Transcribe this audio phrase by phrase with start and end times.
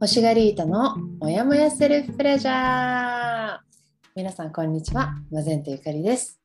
[0.00, 3.58] 星がリータのもやもやセルフプレジャー。
[4.16, 5.12] 皆さんこんにちは。
[5.30, 6.40] マゼンテゆかりです。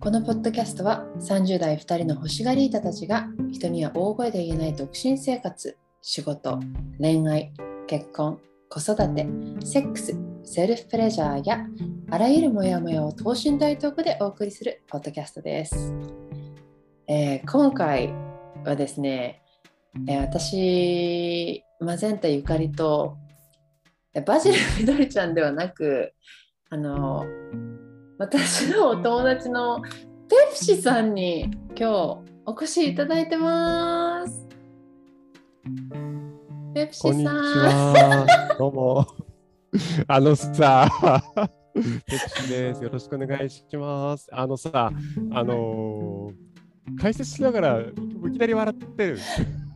[0.00, 6.58] このポッドキャストは30代2人の星がリータたちが人には大声で言えない独身生活仕事
[6.98, 7.52] 恋愛
[7.86, 9.24] 結婚子育て
[9.64, 11.64] セックスセルフプレジャーや
[12.10, 15.94] あらゆるモヤモヤを等身大トークでお送りするポッドキャストです、
[17.06, 18.12] えー、今回
[18.64, 19.39] はですね、
[20.08, 23.16] えー、私マゼンタゆかりと
[24.26, 26.12] バジルみどりちゃんではなく
[26.68, 27.26] あの
[28.18, 34.46] 私のお友達のペプシさんに今日お越しいただいてます。
[36.74, 38.26] ペプシさん。
[38.58, 39.06] どうも。
[40.06, 40.88] あのさ、
[41.74, 42.84] ペプシです。
[42.84, 44.28] よろしくお願いします。
[44.32, 44.92] あのさ、
[45.32, 47.92] あのー、解説しながらい
[48.32, 49.18] きなり笑ってる。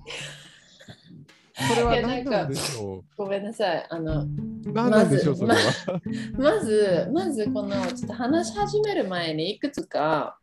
[1.68, 3.02] それは何なんでしょう？
[3.16, 3.86] ごめんなさい。
[3.88, 4.26] あの、
[4.72, 5.60] 何なんでしょう、それは。
[6.36, 10.36] まず、まず、この、ちょっと話し始める前に、いくつか、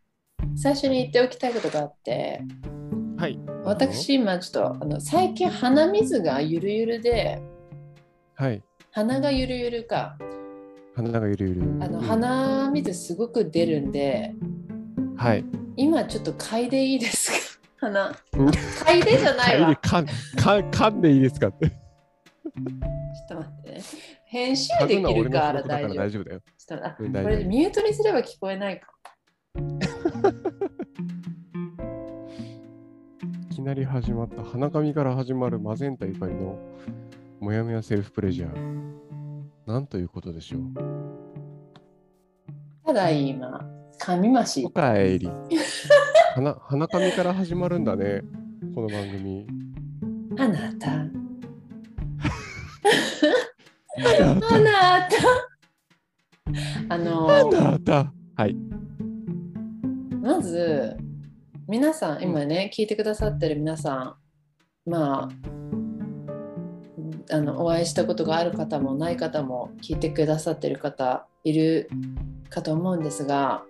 [0.55, 2.41] 最初に言っておきたいことがあって、
[3.17, 3.37] はい。
[3.65, 7.41] 私、今、ちょっと、あの最近、鼻水がゆるゆるで、
[8.35, 8.63] はい。
[8.91, 10.17] 鼻がゆるゆるか。
[10.95, 11.61] 鼻がゆるゆる。
[11.81, 14.33] あの、鼻水すごく出るんで、
[15.17, 15.43] はい。
[15.75, 17.50] 今、ちょっと嗅いでいいですか？
[17.81, 18.15] 鼻。
[18.85, 19.75] 嗅いでじゃないわ。
[19.75, 21.69] かんかかんでいいですかって。
[21.69, 21.79] ちょっ
[23.27, 23.81] と待ってね。
[24.25, 25.95] 編集できるから大丈夫。
[25.95, 26.41] 大丈夫だよ。
[26.57, 28.93] ちょっとあこれミュートにすれば聞こえないか。
[33.51, 36.59] いきなり始まった花紙から始まるマゼンタゆかりの
[37.39, 38.91] もやもやセルフプレジャー。
[39.65, 40.61] なんということでしょう。
[42.85, 43.09] ただ
[44.23, 44.63] いま、し。
[44.65, 45.29] おかえり。
[46.33, 48.21] 花花紙から始まるんだね、
[48.73, 49.45] この番組。
[50.37, 50.91] あなた。
[50.91, 50.95] あ
[54.59, 55.17] なた。
[56.89, 58.11] あのあなた。
[58.35, 58.55] はい。
[60.21, 60.97] まず、
[61.67, 64.17] 皆さん、今ね、聞いてくださってる皆さ
[64.87, 65.29] ん、まあ、
[67.31, 71.89] あのお会いしたことがある方もない方も聞いてくださってる方いる
[72.49, 73.63] かと思うんですが、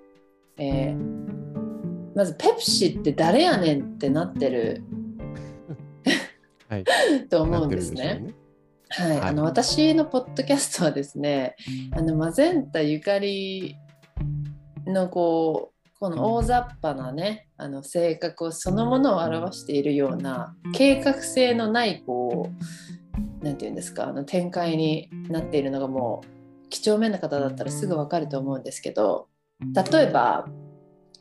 [0.61, 4.83] えー、まずペプシって誰やねんってなってる。
[6.69, 6.85] はい、
[7.29, 8.35] と思うんですね。
[8.89, 11.55] はい、はい、あの私のポッドキャストはですね、
[11.93, 13.75] あのマゼンタゆかり
[14.85, 26.21] のこうこの大雑把なねあの性格をそのものを表しているような計画性のないこう何て言うんですかあの展開になっているのがも
[26.65, 29.27] う几帳面な方だったらすぐ分かると思うんですけど
[29.91, 30.47] 例えば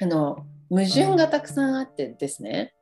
[0.00, 2.74] あの矛盾がたくさんあってですね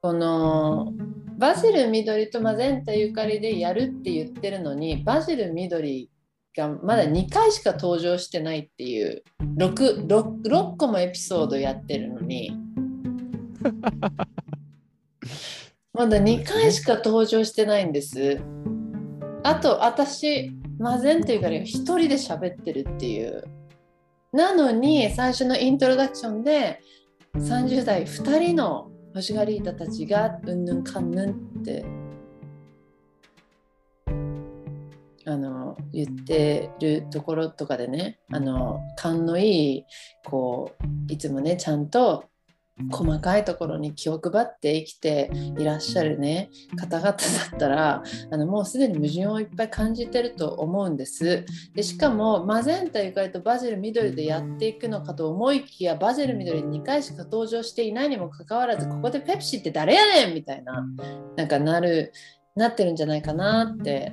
[0.00, 0.92] この
[1.36, 6.10] バジル緑とマゼンタゆかりでやるって言ってるのにバジル緑
[6.56, 9.22] がまだ2回しか登場してないっていう
[9.56, 12.56] 6, 6, 6個もエピソードやってるのに
[15.92, 18.40] まだ2回しか登場してないんです。
[19.42, 23.44] あと私マゼンタゆかりが1人で喋ってるっていう。
[24.32, 26.80] なのに最初のイントロダクションで
[27.36, 31.30] 30代2人の星がリータたちがうんぬんかんぬん
[31.60, 31.84] って
[35.24, 39.84] あの言ってるところとかでねあの勘のいい
[40.24, 40.72] こ
[41.08, 42.24] ういつもねちゃんと
[42.90, 46.50] 細かいところに気を配って生きていらっしゃるね。
[46.76, 47.16] 方々だ
[47.56, 51.44] ったらあのもうすでに矛盾をいっぱい感じてると思うんです。
[51.74, 60.84] でしかもマゼンタゆかりとバジル緑でやっていくのかと思いきやバジル緑2回しか登場していないにもかかわらずここでペプシって誰やねんみたいな
[61.36, 62.12] なんかなる
[62.56, 64.12] なってるんじゃないかなって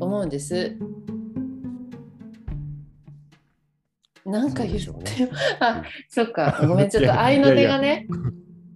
[0.00, 0.76] 思うんです。
[4.26, 4.92] なんか言ってよ。
[4.94, 6.64] ね、あ、そっか。
[6.66, 8.06] ごめん、ちょっと愛の手がね、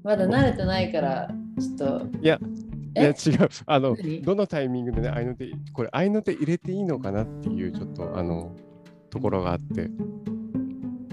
[0.02, 1.28] まだ慣れてないから、
[1.58, 2.18] ちょっと。
[2.22, 2.38] いや、
[2.96, 3.14] いや違う。
[3.66, 8.54] あの、どのタイミングでね、愛の手、これ、愛の手入れていいのかなっていう、ちょっと、あの、
[9.10, 9.90] ところがあって。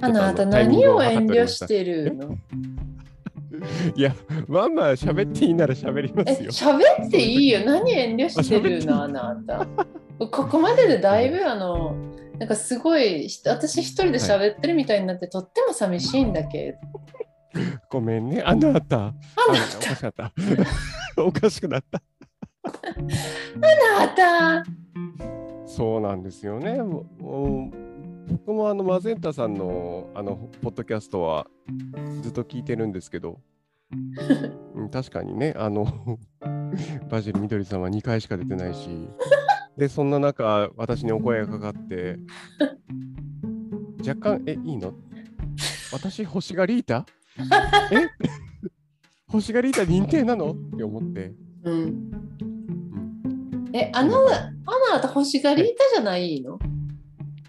[0.02, 2.36] あの、あと何を遠慮してるの？
[3.96, 4.16] いや、
[4.48, 6.50] まあまあ喋っていいなら喋りますよ。
[6.50, 7.64] 喋っていいよ。
[7.64, 9.68] 何遠慮してるのあなた。
[10.18, 11.96] ここまででだいぶあの、
[12.42, 16.72] なんかすごい私一人で喋ってるみたいになって、はい、とっても寂しいんだけ
[17.54, 17.62] ど。
[17.88, 18.98] ごめんね、あなた。
[18.98, 19.22] あなた。
[19.78, 20.34] おかしかった。
[21.22, 22.02] おかしくなった。
[22.64, 24.66] あなた。
[25.68, 26.80] そうなんですよね。
[27.20, 31.46] 僕もあのマゼンタさんのあのポッドキャストは
[32.24, 33.40] ずっと聞いてるんですけど、
[34.74, 35.86] うん、確かにね、あの
[37.08, 38.90] バジルみどりさんは2回しか出てないし、
[39.78, 42.18] で、そんな中、私にお声がかかって、
[44.08, 44.94] 若干、え、いいの？
[45.94, 47.06] 私、星がリータ？
[47.92, 48.10] え？
[49.28, 50.52] 星がリータ認定なの？
[50.52, 51.34] って思って、
[51.64, 51.74] うん。
[51.74, 52.12] うん。
[53.74, 54.52] え、あの、あ
[54.94, 56.60] なた星がリータじゃないの？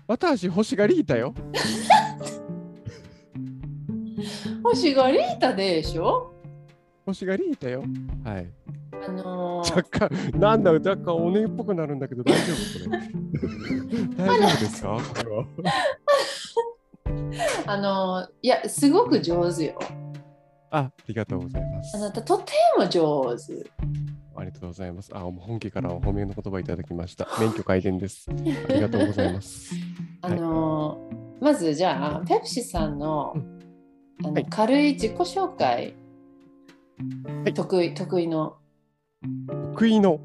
[0.07, 1.35] 私、星がリータよ。
[4.63, 6.33] 星がリータでしょ？
[7.05, 7.83] 星がリータよ。
[8.25, 8.47] はい。
[9.07, 12.97] あのー若干、なんだ、若干お姉っぽくなるんだけど、大丈夫こ
[14.19, 14.27] れ？
[14.27, 14.99] 大丈夫ですか？
[15.23, 15.45] これは。
[17.67, 19.79] あのーいや、すごく上手よ。
[20.71, 22.01] あ、ありがとうございますあ。
[22.01, 23.71] なたとても上手。
[24.35, 25.11] ありがとうございます。
[25.15, 27.29] あ、本家からお褒めの言葉いただきました。
[27.41, 28.27] 免許改善です。
[28.31, 29.75] ありがとうございます。
[30.23, 33.35] あのーまずじゃあ、ペプシさんの,、
[34.23, 35.95] あのはい軽い自己紹介、
[37.45, 38.57] はい得意得意の。
[39.75, 40.21] 得意の。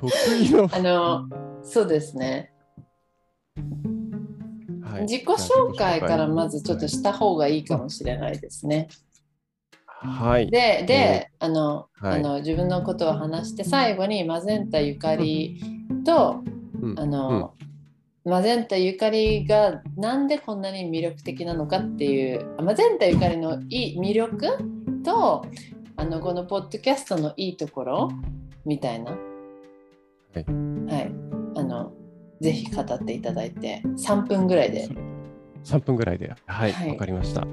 [0.00, 0.68] 得意の。
[0.72, 1.28] あの
[1.62, 2.52] そうですね、
[4.82, 8.88] はい自己紹介からまずちょっとした方がいいかもしれないですね。
[9.86, 10.50] はい。
[10.50, 15.60] で、で、えあの、はいあの自分のことを話して最後にマゼンタゆかり
[16.04, 16.42] と、
[16.80, 17.54] うんあの、
[18.24, 24.58] マゼンタゆかりがなんでこんなに魅力的なのかっていうあマゼンタゆかりのいい魅力
[25.04, 25.46] と
[25.96, 28.12] あのこのポッドキャストのいいところ
[28.64, 29.16] みたいな、は
[30.34, 30.44] い。
[30.44, 31.12] はい、
[31.56, 31.92] あの
[32.40, 34.88] ぜひ語っていただいて3分ぐらいで。
[35.64, 36.34] 3分ぐらいで。
[36.46, 36.96] はい、わ、はい。
[36.96, 37.46] かりました。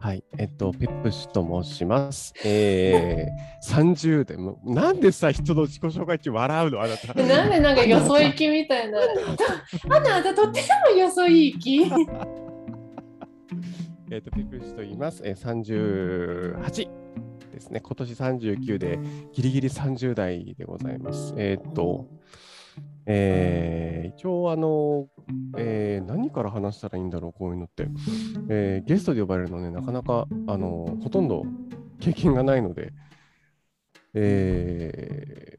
[0.00, 2.32] はい、えっと、ペップシと申します。
[2.44, 7.14] えー、 30代、もうなんでさ、人の自己紹介中笑うのあなた。
[7.20, 8.98] なんでなんかよそ行きみたいな。
[9.90, 11.82] あなたとてもよそ行き。
[14.10, 15.20] えっと、ペップシと言います。
[15.24, 16.88] えー、38
[17.58, 17.80] ですね。
[17.80, 18.98] 今年39で、
[19.32, 21.34] ギリギリ30代でございます。
[21.36, 22.06] えっと、
[23.06, 25.08] えー一応あの、
[25.56, 27.88] えー何から話したらいいんだろう、こういうのって。
[28.48, 31.44] えーゲストで呼ばれるのね、なかなかあのほとんど
[32.00, 32.92] 経験がないので、
[34.14, 35.58] え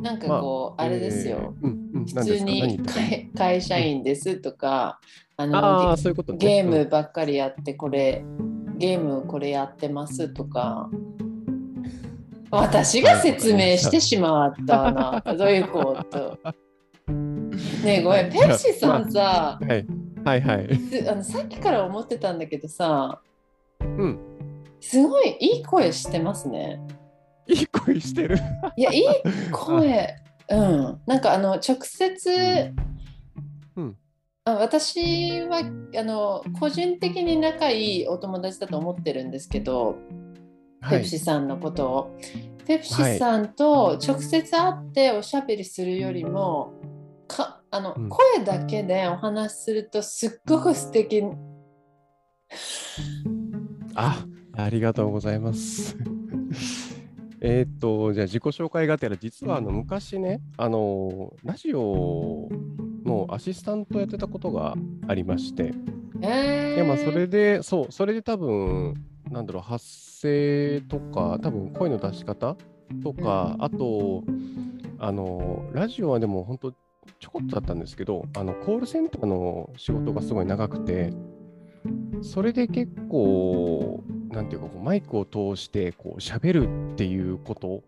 [0.00, 5.00] なんかーまこう、あれですよ、えーうんうん、普通に会会社員ですとか、
[5.36, 5.96] あの
[6.38, 8.24] ゲームばっかりやってこれ
[8.76, 10.88] ゲームこれやってますとか
[12.50, 15.22] 私が説明してしまったな。
[15.36, 16.38] どういうこと？
[17.84, 19.86] ねえごめんペプシさんさうんはい。
[20.24, 20.76] はいはい。
[20.76, 23.20] すあのさっきから思ってたんだけどさ
[23.80, 24.18] うん。
[24.80, 26.80] すごいいい声してますね。
[27.48, 28.38] いい声してる。
[28.76, 29.04] いやいい
[29.52, 30.14] 声。
[30.50, 31.00] うん。
[31.06, 32.76] なんかあの直接、うん。
[32.78, 32.95] あ
[34.52, 35.58] 私は
[35.98, 39.96] あの個人的に仲いいお友達だと思ってるんですけど、
[40.88, 42.16] ペプシさんのことを。
[42.64, 46.74] ペプシさんと直接会っておしゃべりするよりも、
[47.26, 51.24] かあのうん声だけでお話しするとすっごく素敵
[53.96, 54.24] あ、
[54.56, 55.96] ありがとうございます。
[57.40, 62.48] えーっと、じゃあ自己紹介がてら、実はあの昔ね、あの、ラジオ
[63.06, 64.74] のアシスタントやってたことが
[65.08, 65.72] ありまして、
[66.22, 68.94] えでまあ、それで、そう、それで多分、
[69.30, 69.84] なんだろう、発
[70.22, 72.56] 声とか、多分声の出し方
[73.02, 74.24] とか、あと、
[74.98, 81.12] あの、ラジオはでも本当、ちょこっとだったんですけど、あのコールセンターの仕事がすごい長くて、
[82.22, 87.82] それで結構、なんていうか、こうマイクを通してこう喋るっていうこと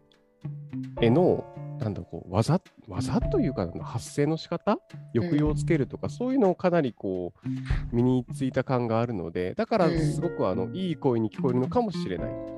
[1.01, 1.45] への、
[1.79, 4.79] なんだこう技技というか、発声の仕方
[5.15, 7.49] 抑揚をつけるとか、そういうのをかなりこう
[7.97, 10.13] 身についた感があるので、だからうん。
[10.13, 12.58] すごくあのいい声に聞こえるのかもしれない。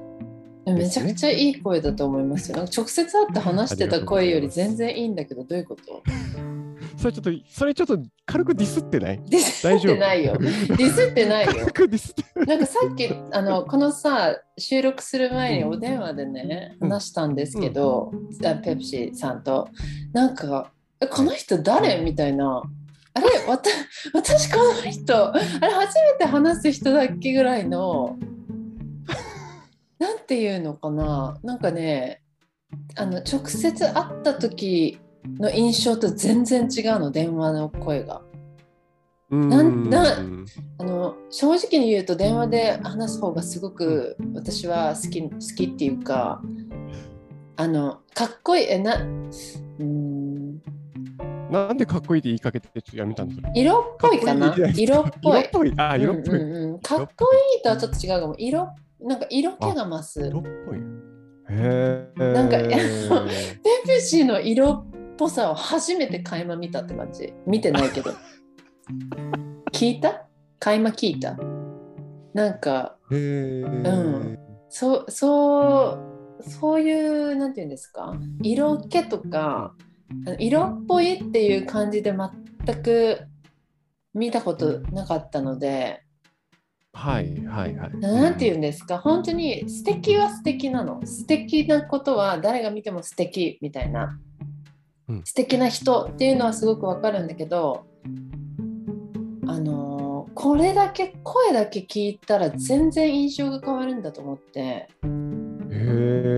[0.75, 2.57] めちゃくちゃいい声だと思いますよ。
[2.57, 6.03] なんか直接会って話してた声より全然いいんだけど、どういうこと？
[6.97, 9.21] それちょっと、それちょっと軽くディスってない？
[9.29, 10.37] ディスっ大丈夫てないよ。
[10.39, 11.53] ディスってないよ。
[11.53, 16.89] 軽くディスってなんかさっきあの このさ収録する前にお電話でねうん。
[16.91, 18.13] 話したんですけど、
[18.45, 19.69] あペプシさんと。
[20.13, 22.01] なんかえこの人誰？
[22.03, 22.63] みたいな。
[23.13, 23.27] あれ
[24.13, 25.35] 私この人。
[25.35, 28.17] あれ初めて話す人だっけぐらいの
[30.01, 31.39] なんていうのかな？
[31.45, 32.23] なんかね
[32.97, 34.99] あの直接会った時
[35.39, 38.23] の印象と全然違うの電話の声が。
[39.31, 40.19] なんな
[40.79, 46.43] あの正直に言うと電話で話す方がすごく私は好き好きっていうか
[47.55, 50.61] あのかっこいいえなうーん。
[51.49, 53.53] なんでかっこいいって言いかけてやめたのそれ？
[53.55, 54.53] 色っぽいかな？
[54.75, 55.41] 色っぽい。
[55.41, 55.75] 色っぽい。
[55.77, 56.37] あ、色っぽい。
[56.37, 56.81] うんうんうん。
[56.81, 58.35] かっこいいとはちょっと違うかも。
[58.37, 60.21] 色っなんか色気が増す。
[60.27, 60.79] 色っぽい。
[60.79, 62.33] へえ。
[62.33, 62.77] なんか ペ
[63.85, 64.85] プシの色っ
[65.17, 67.33] ぽさを初めて垣間見たって感じ。
[67.47, 68.11] 見てないけど。
[69.73, 70.27] 聞いた？
[70.59, 71.37] 垣間聞いた？
[72.35, 73.63] なんか、へえ。
[73.63, 74.39] うん
[74.69, 75.99] そう、そ
[76.39, 76.93] う、そうい
[77.33, 78.15] う、なんていうんですか？
[78.43, 79.75] 色気とか、
[80.39, 82.15] 色っぽいっていう感じで
[82.67, 83.19] 全く
[84.15, 86.03] 見たことなかったので、
[86.93, 87.97] はいはいはい。
[87.99, 88.99] なんて言うんですか？
[88.99, 91.01] 本当に素敵は素敵なの。
[91.07, 94.19] 素敵なことは誰が見ても素敵みたいな、
[95.09, 95.23] うん。
[95.25, 97.87] 素敵な人っていうのはすごくわかるんだけど
[99.47, 100.01] あのー
[100.33, 104.61] これだけ声だけ聞いたら全然印象が変わるんだと思って。
[104.61, 104.89] へ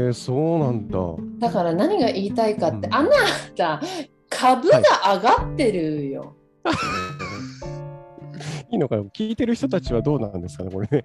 [0.09, 0.99] え、そうなんだ。
[1.39, 2.95] だから何が言いたいかって、うん。
[2.95, 3.11] あな
[3.57, 3.81] た
[4.29, 4.81] 株が
[5.15, 6.69] 上がってるよ、い
[8.73, 11.03] いのかな聞いてる人たちはどうなんですかね、これね。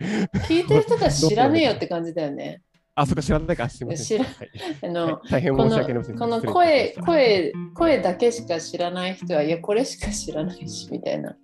[0.48, 2.62] 聞いてる人たち知らねえよって感じだよね
[2.96, 3.70] あ、そっか、知らないか。
[3.70, 4.18] すみません。
[4.20, 4.50] 知らはい
[4.84, 6.18] あの、はい大変申し訳ありません。
[6.18, 11.38] この声声声だけしか知らない人はいやこれしか知らないしみたいな。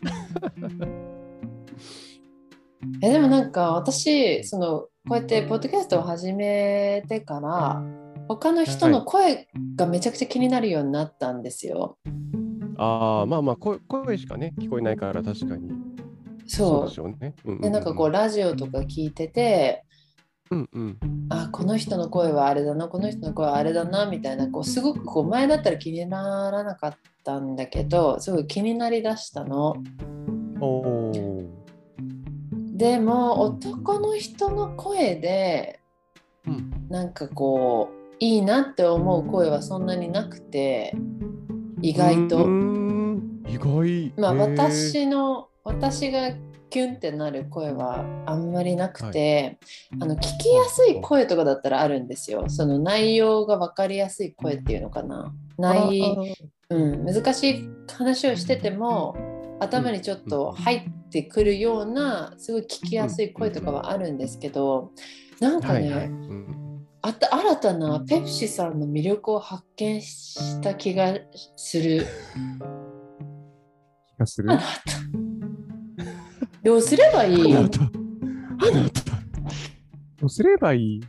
[3.01, 7.83] えでもなんか私そのこうやってポッドキャストを始めてから
[8.27, 11.97] 他の人の声がめちゃくちゃ気になるようになったんですよ。
[12.77, 15.71] ああ、まあまあ声、声しかね、聞こえないから確かに。
[16.45, 17.35] そうでしょうね。
[17.45, 19.83] うんうんうんでなんかこうラジオとか聞いてて
[20.51, 20.99] うんうん。
[21.29, 29.75] あこの人の声はあれだなこの人の声はあれだなみたいなこうすごくこう前だったら気にならなかったんだけどすごい気になりだしたの。
[32.75, 35.79] でも男の人の声で
[36.45, 36.87] うん。
[36.89, 40.95] なんかこういいなって思う声はそんなになくて
[41.81, 42.47] 意外と、
[43.47, 44.13] 意外。
[44.17, 44.33] まあ。
[44.33, 46.31] 私の私が
[46.69, 49.59] キュンってなる声はあんまりなくて、
[50.01, 52.49] あの聞きやすい声とかだったらあるんですよ。
[52.49, 55.33] その内容が分かりやすい声っていうのかな。
[55.57, 56.17] 内
[56.69, 59.15] うん、難しい話をしてても
[59.59, 64.91] 頭にちょっと入ってくるようなすごい聞きやすい声とかはあるんですけど
[65.39, 66.05] なんかね、はいはい。
[66.07, 66.85] うん。
[67.01, 71.13] あた新たなペプシさんの魅力を発見した気が
[71.55, 72.07] する。
[74.15, 74.49] 気がする？
[76.63, 77.55] どうすればいい？
[77.55, 77.81] あなた。
[77.81, 79.01] あなた。
[80.19, 81.01] どうすればいい？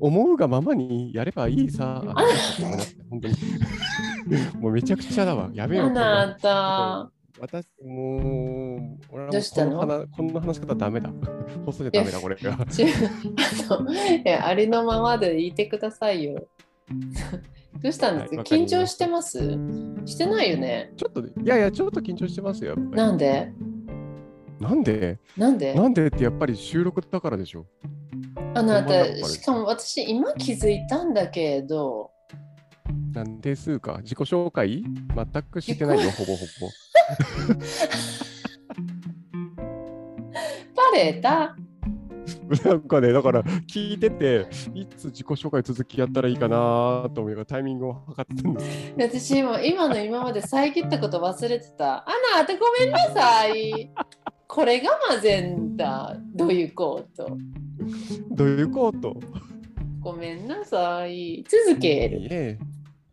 [0.00, 2.02] 思うがままにやればいいさ。
[3.08, 3.34] 本当に。
[4.60, 5.48] もうめちゃくちゃだわ。
[5.54, 5.86] やめよう。
[5.86, 7.10] あなた。
[7.38, 8.16] 私、も
[8.78, 9.78] う、俺はもうどうしたの？
[9.78, 11.10] この話こんな話し方ダメだ。
[11.64, 16.48] 放送じゃダメだ、これあのいやありのままでいてくださいよ。
[17.82, 18.30] どうしたんです？
[18.30, 19.38] か、はい緊張してます？
[20.06, 20.92] してないよね？
[20.96, 22.74] ちょっと、いやいや、ちょっと緊張してますよ。
[22.74, 23.52] なんで？
[24.60, 25.18] なんで？
[25.36, 25.74] なんで？
[25.74, 27.66] なんでってやっぱり収録だからでしょ。
[28.54, 32.10] あなたほんまだからしかも私今気づいたんだけど
[33.12, 33.98] なんですか？
[34.02, 34.82] 自己紹介？
[35.14, 36.68] 全くしてないよ、ほぼほぼ。
[40.74, 41.56] バレた？
[42.64, 48.56] なんかね、だから聞いてて、いつ自己紹介続きやったらいいかなと思いながらタイミングを測ってたん。
[48.98, 51.98] 私も今の今まで遮ったこと忘れてた。
[51.98, 53.90] あなたごめんなさい。
[54.48, 56.16] これがマゼンダ。
[56.34, 57.36] どういうこと
[58.30, 59.18] どういうこと
[60.00, 61.44] ごめんなさい。
[61.48, 62.18] 続ける。
[62.18, 62.58] いえ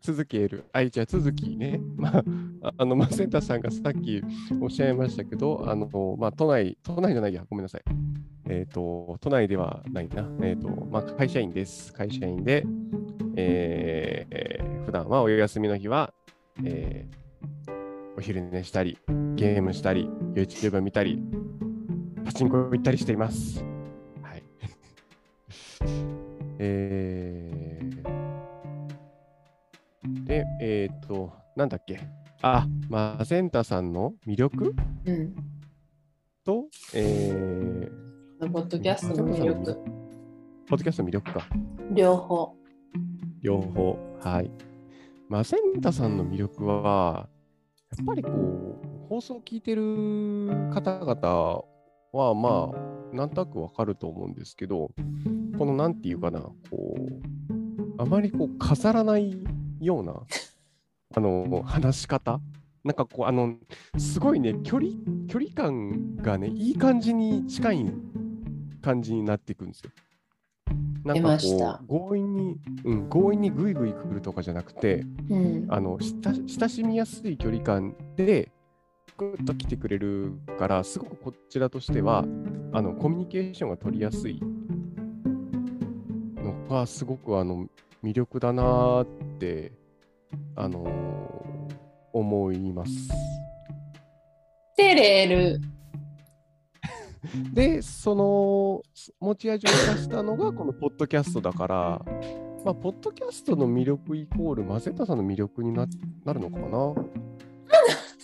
[0.00, 0.64] 続ける。
[0.72, 1.80] あ、じゃあ続きね。
[1.96, 2.22] ま
[2.62, 4.22] あ、あの、まあ、センターさんがさっき
[4.60, 7.82] おっしゃいましたけど、あの、まあ、都内、都内じゃないや、ごめんなさい。
[8.48, 10.28] えっ、と、都内ではないな。
[10.42, 11.92] えっ、と、まあ、会社員です。
[11.92, 12.64] 会社員で、
[13.36, 16.12] えーえー普段はお休みの日は、
[16.62, 17.73] えー
[18.16, 18.96] お昼寝したり、
[19.34, 21.20] ゲームしたり、YouTube 見たり、
[22.24, 23.64] パチンコ行ったりしています。
[24.22, 24.42] はい。
[26.58, 31.98] えー、で、えっ、と、なんだっけ。
[32.42, 34.74] あ、マゼンタさんの魅力？
[35.06, 35.34] うん。
[36.44, 39.74] と、えー、ポッドキャストの魅力。
[40.66, 41.48] ポッドキャストの魅力か。
[41.90, 42.54] 両方。
[43.42, 43.98] 両方。
[44.20, 44.50] はい。
[45.28, 47.28] マゼンタさんの魅力は、
[47.96, 51.62] やっぱりこう、放送を聞いてる方々
[52.12, 54.90] は、まあ、なんとなくわかると思うんですけど、
[55.56, 59.36] このなんていうかな、こう、あまりこう、飾らない
[59.80, 60.22] ような、
[61.14, 62.40] あの、話し方。
[62.82, 63.56] なんかこう、あの、
[63.96, 64.90] すごいね、距離、
[65.28, 67.92] 距離感がね、いい感じに近い
[68.82, 69.90] 感じになっていくんですよ。
[71.04, 75.66] なん出かこう、強引に、うん、強引にグイグイ来るとかじゃなくて、うん。
[75.68, 78.50] あの親親しみやすい距離感で
[79.16, 82.24] グッと来てくれるからすごくこちらとしては
[82.72, 84.40] あのコミュニケーションが取りやすい
[86.68, 87.66] はすごくあの
[88.02, 89.06] 魅力だなっ
[89.38, 89.72] て、
[90.56, 90.84] あの
[92.12, 92.92] 思います。
[94.76, 95.60] テレール。
[97.52, 98.82] で、その
[99.20, 102.02] 持ち味を生かしたのがこのポッドキャストだから、
[102.64, 105.86] まあ、ポッドキャストの魅力イコールマゼンタさんの魅力にな
[106.24, 106.94] なるのかな？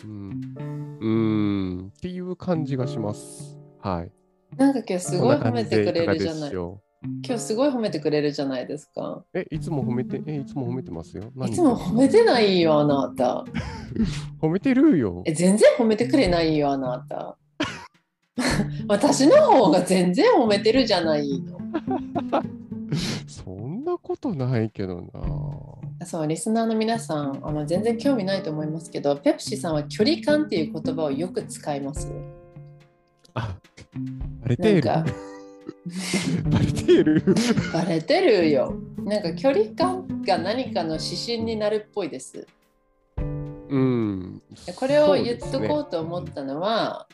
[0.03, 3.59] うん、うんっていう感じがします。
[3.81, 4.13] はい。
[4.57, 6.81] なんか今日すごい褒めてくれるじゃない今
[7.23, 9.25] 日すごい褒めてくれるじゃないですか。
[9.33, 11.25] え、いつも褒めて、え、いつも褒めてますよ？
[11.25, 13.45] い何つも褒めてないよ、あなた。
[14.41, 15.23] 褒めてるよ。
[15.25, 17.39] え全然褒めてくれないよ、あなた。
[18.89, 21.59] 私の方が全然褒めてるじゃないの。
[23.27, 25.03] そんなことないけど
[26.01, 26.07] な。
[26.07, 32.11] そう、リスナーの皆さん、あの全然興味ないと思いますけど、ペプシさんは距離感っていう言葉をよく使います。
[33.35, 33.55] あ、
[34.43, 34.83] バレている。
[34.85, 37.25] バレている。
[37.73, 38.75] バレてるよ。
[39.05, 42.47] なんか距離感が何かの指針になるっぽいです。
[43.19, 44.43] うん。
[44.67, 47.07] でこれを言っとこうと思ったのは、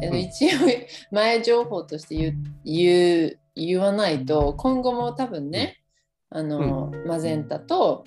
[0.00, 0.48] えの一応
[1.10, 5.78] 前情報として言う言う言わないと今後も多分ね、
[6.30, 8.04] あのマゼンタと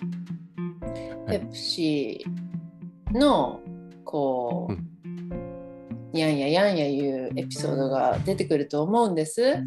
[1.30, 1.40] はい。
[1.40, 2.26] ペプシ
[3.14, 3.62] の
[4.04, 4.90] こう、うん。
[6.12, 9.58] やんややんやいうエピソードが出てくると思うんです。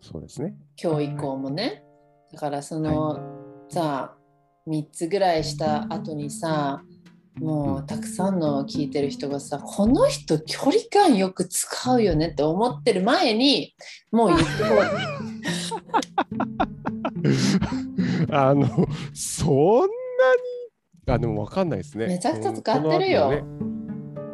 [0.00, 0.54] そうですね。
[0.80, 1.82] 今日以降もね。
[2.32, 3.18] だからその、
[3.68, 4.14] さ
[4.68, 6.82] 3つぐらいした後にさ
[7.40, 13.74] もうたくさんの聞いてる人がさこの人距離感よく使うよねって思ってる前に
[14.12, 15.14] もう言ってこう。
[18.30, 18.66] あの、
[19.12, 19.88] そんなに。
[21.06, 22.06] あ、でもわかんないですね。
[22.06, 23.30] めちゃくちゃ使ってるよ。
[23.30, 23.44] ね。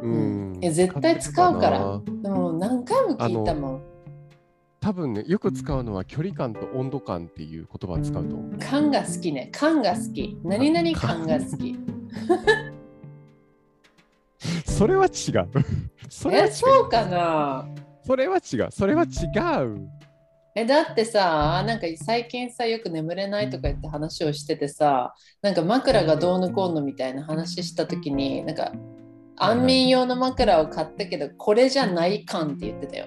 [0.02, 0.58] うん。
[0.60, 2.00] いや絶対使うから。
[2.22, 3.82] でも何回も聞いたもん。
[4.80, 8.58] 多分ね、よく使うのは距離感と温度感っていう言葉を使うと思う。
[8.58, 9.50] 感が好きね。
[9.52, 10.38] 感が好き。
[10.42, 11.78] 何々感が好き
[14.70, 15.48] それは違う。
[16.08, 17.66] それは違えそうかな？
[17.76, 18.06] う。
[18.06, 18.68] それは違う。
[18.70, 19.06] それは違
[19.64, 19.88] う。
[20.54, 28.72] えだってさなんか最近さよく眠れないとか言って話をしててさなんか枕がどうのこうのみたいな話した時になんか
[29.36, 33.06] 安眠用の枕を買ったけどこれじゃない感って言ってたよ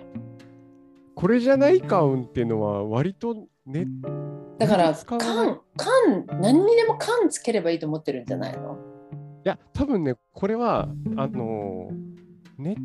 [1.15, 3.85] これじゃない感っていうのは割とね、
[4.57, 5.35] だから使わない
[5.77, 8.77] 感感何にでも感つければいいと思ってるんじゃないの？
[9.45, 12.75] いや、多分ね、これは、あのー、ネッ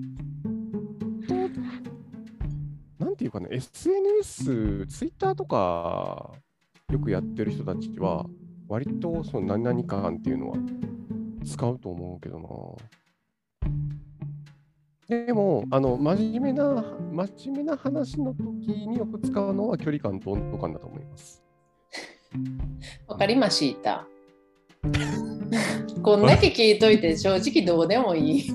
[1.29, 6.33] ト、なんていうかね、SNS、ツイッターとか、
[6.91, 8.27] よくやってる人たちは、
[8.67, 10.57] 割とその何々感っていうのは
[11.45, 12.41] 使うと思うけど
[15.09, 15.27] な。
[15.27, 18.45] でも、あの、真面目な、真面目な話の時
[18.89, 21.45] によく使うのは距離感と温度感だと思います。
[23.07, 24.09] わかりました
[26.03, 28.51] こんだけ聞いといて正直どうでもいい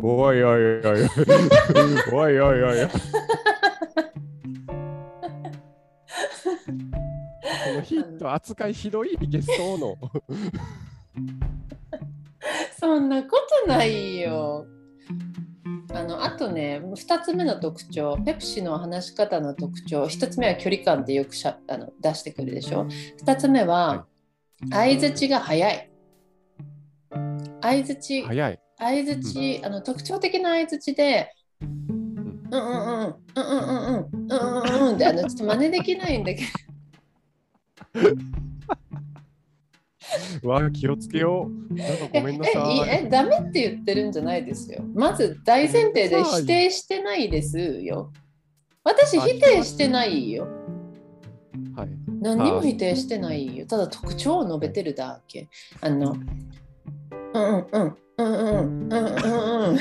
[0.00, 1.00] おいおいおいおい。
[2.12, 2.86] おいおいおい。
[2.86, 2.92] こ
[7.74, 9.96] のヒット扱いひどいゲストの。
[12.78, 13.30] そんなこ
[13.64, 14.66] とないよ。
[15.92, 22.86] あのあとね2つ目の特徴ペプシの話し方の特徴1つ目は距離感ってよくしゃあの出してくるでしょ
[23.24, 24.04] 2つ目は
[24.70, 25.90] 相づちが早い。
[27.60, 28.60] 相づち、早い。
[28.78, 36.42] 相づち、あの特徴的な相づちで、うんうんうん、うんうんうん、うんうんうんって、あのちょっと真似できないんだけ
[40.42, 40.48] ど。
[40.48, 41.74] わあ、気をつけよう。
[41.74, 42.78] なんかごめんなさい。
[42.88, 44.82] え、え、ダメって言ってるんじゃないですよ。
[44.94, 48.12] まず大前提で否定してないですよ。
[48.84, 50.46] 私否定してないよ。
[52.34, 53.66] 何にも否定してないよ。
[53.66, 55.48] ただ特徴を述べてるだけ。
[55.80, 56.26] あのうん。
[57.28, 59.78] うんうんうんうんうんうん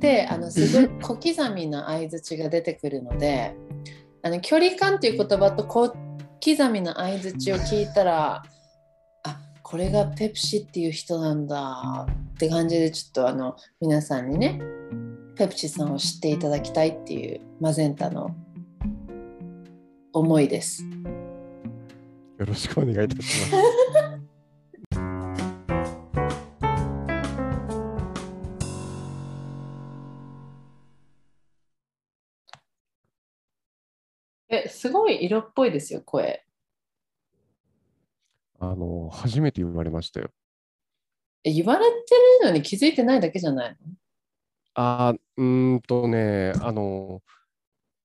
[0.00, 3.54] であのすごい小刻みな相づちが出てくるので
[4.22, 8.42] あの距離感っていう言葉と小刻みな相づちを聞いたら
[9.22, 14.60] あこれがペプシっていう人なんだって感じでちょっとあの皆さんにね
[15.36, 18.34] ペプシさんを知っていただきたいっていうマゼンタの
[20.12, 20.84] 思いです。
[22.38, 23.72] よろしくお願いいたします。
[34.54, 36.44] えすごい色っぽいですよ声。
[38.60, 40.30] あの、初めて言われましたよ。
[41.44, 41.90] え言われて
[42.42, 43.76] るのに気づいてないだけじゃないの？
[44.74, 47.22] あーうーんとね、あの、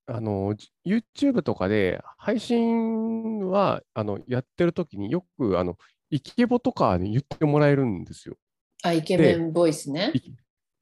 [0.08, 5.78] あの、じ YouTube とかで配信はあのやってる時によくあの
[6.10, 8.38] イケボとかに言ってもらえるんですよ。
[8.84, 10.12] あ、イケメンボイスね。
[10.14, 10.32] い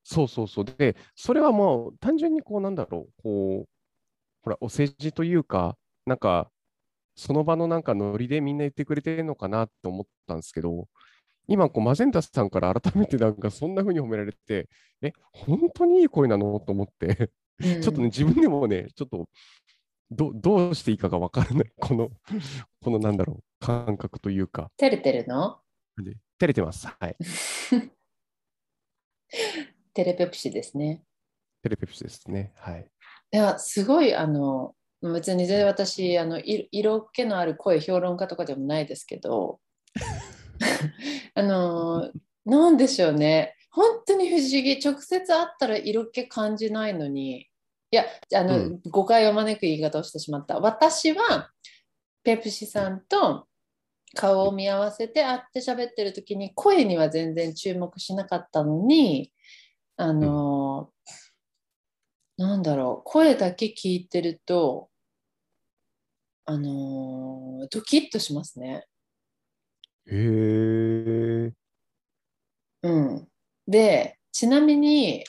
[0.04, 0.66] そうそうそう。
[0.66, 3.70] で、それはもう単純にこうなんだろう、こう、
[4.44, 6.52] ほら、お世辞というか、なんか、
[7.16, 10.88] その場のなんかノリでみんな言ってくれてるのかなって思ったんですけど、
[11.48, 14.70] 今、こう、マゼンタさんから改めてなんかそんな風に褒められて、
[15.02, 16.60] え、本当にいい声なの？
[16.60, 17.30] と思って、うん
[17.62, 19.30] ちょっとね、自分でもね、ちょっと
[20.12, 22.10] どどうしていいかが分からない、 この、
[22.82, 25.60] このなんだろう、感覚というか、照れてるの？
[25.98, 26.88] で照れてます。
[26.88, 27.16] はい。
[29.94, 31.04] テレペプシですね。
[31.64, 32.52] テレペプシですね。
[32.58, 32.86] はい。
[33.32, 39.62] いや、すごい、あの、別に全然私、あの、い色気のある声評論家とかでもないですけど、
[41.34, 42.12] あの、
[42.46, 43.56] なんでしょうね。
[43.76, 44.80] 本当に不思議。
[44.80, 47.48] 直接会ったら色気感じないのに、い
[47.92, 50.60] や、あの、うん誤解を招く言い方をしてしまった。
[50.60, 51.52] 私は、
[52.24, 53.48] ペプシさんと
[54.16, 59.32] 顔を見合わせて会って喋ってる時に声には全然注目しなかったのに
[59.98, 60.90] あの、
[62.38, 64.90] なんだろう声だけ聞いてると
[66.46, 68.86] あのドキッとしますね。
[70.08, 71.54] へえ。
[72.84, 73.28] うん、
[73.68, 75.24] でちなみに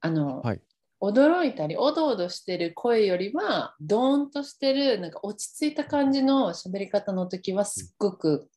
[0.00, 0.60] あの、はい
[1.00, 8.50] 驚いたりおどおどしてる声よりはドーンとしてるなんか落ち着いた感じの喋り方の時はすっごく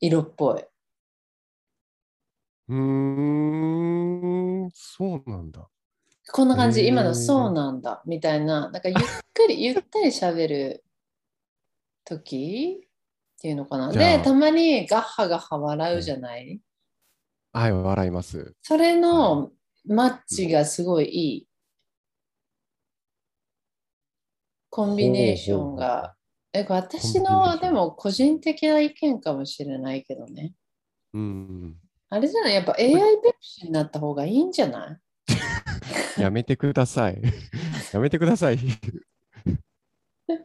[0.00, 0.64] 色っぽい。
[2.68, 5.68] うーん、そうなんだ。
[6.32, 8.98] こんな感じ、今のそうなんだみたいな、なんかゆっ
[9.32, 10.84] くり、ゆったり喋る
[12.04, 13.92] 時っていうのかな。
[13.94, 16.60] で、たまにガッハガッハ笑うじゃない？
[17.56, 18.52] はい、笑います。
[18.62, 19.52] それの
[19.86, 21.48] マッチがすごいいい。
[24.70, 26.16] コンビネーションが。
[26.52, 30.52] え私のでも個人的な意見かもしれないけどね。
[31.12, 31.76] うん。
[32.10, 32.54] あれじゃない？
[32.54, 32.90] やっぱ AI
[33.22, 34.98] ペプシになった方がいいんじゃな
[36.18, 36.18] い？
[36.20, 37.22] やめてください。
[37.94, 38.58] やめてください。
[40.26, 40.38] なん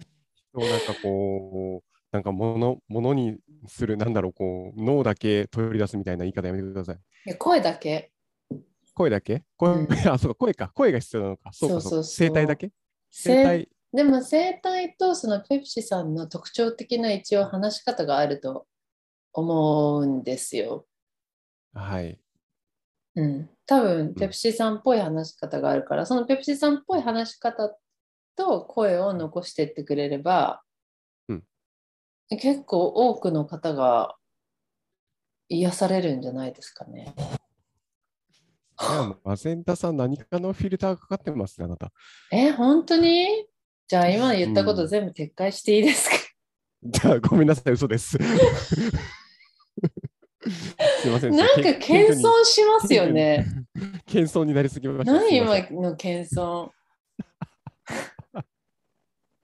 [0.82, 6.96] かこう、なんかもの、ものにする、なんだろう、こう、脳だけ取り出すみたいな言い方やめてください。
[7.26, 8.12] いや声だけ？
[8.94, 9.44] 声だけ？
[9.58, 10.72] 声、うん あ、そうか、声か。
[10.74, 11.52] 声が必要なのか。
[11.54, 12.04] そうか、そうか。
[12.04, 12.72] そう声帯だけ？
[13.12, 13.70] 声声帯。
[13.92, 18.68] でも声帯とそのペプシさんの特徴的な一応話し方があると
[19.34, 20.86] 思うんですよ。
[21.74, 22.20] はい。
[23.16, 27.76] うん、多分ペプシさんっぽい話し方があるから、そのペプシさんっぽい話し方
[28.36, 30.69] と声を残してってくれれば、うん
[32.38, 34.16] 結構多くの方が
[35.50, 37.14] 癒されるんじゃないですかね。
[39.24, 41.92] マゼンタさん、何かのフィルターかかってますね、あなた。
[42.32, 43.28] え、本当に？
[43.88, 46.16] じゃあ今言ったことうん全部撤回していいですか、
[46.84, 48.18] じゃあ、ごめんなさい、嘘です。
[51.02, 51.36] すいません。
[51.36, 53.46] なんかけ謙遜しますよね。
[54.06, 55.14] 謙遜になりすぎました。
[55.14, 56.70] 何今の謙遜？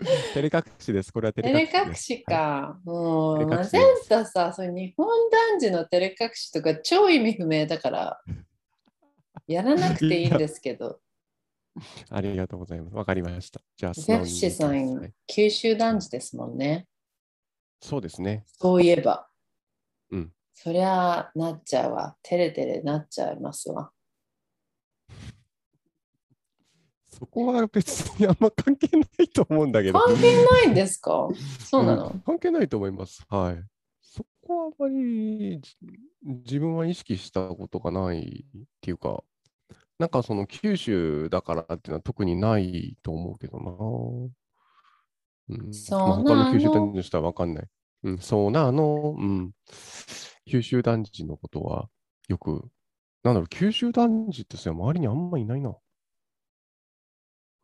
[0.34, 1.12] 照れ隠しです。
[1.12, 2.80] これは照照れれ隠しか。
[2.84, 8.22] もう、照れマゼンさ、それ日本男児の照れ隠しとか超意味不明だから、
[9.48, 11.00] やらなくていいんですけど。
[12.10, 12.96] ありがとうございます。
[12.96, 13.62] わかりました。
[13.76, 16.88] じゃあ、素ペ直にプシさはいん、九州男児ですもんね。
[17.82, 18.46] そうですね。
[18.48, 19.28] そういえば。
[20.12, 20.34] うん。
[20.54, 22.16] そりゃ、なっちゃうわ。
[22.24, 23.92] 照れてれなっちゃいますわ。
[27.18, 30.00] そこは別にあんま関係ないと思うんだけど。
[30.00, 31.30] 関係ないんですか？
[31.60, 33.24] そうなの、ん関係ないと思います。
[33.30, 33.64] はい。
[34.02, 35.78] そこはあまりじ
[36.24, 39.24] 自分は意識したことがないっていうか、
[39.98, 43.60] なんかその九州だからっていうのは特にないと思うけど
[45.50, 45.56] な。
[45.58, 47.68] うん、そうまあ、他なの九州の男児の人はわかんない。
[48.04, 49.52] うん、そうなの、うん。
[50.48, 51.88] 九州男児のことは
[52.28, 52.68] よく、
[53.24, 55.76] なんだろう、九州男児ってさ、周りにあんまいないな。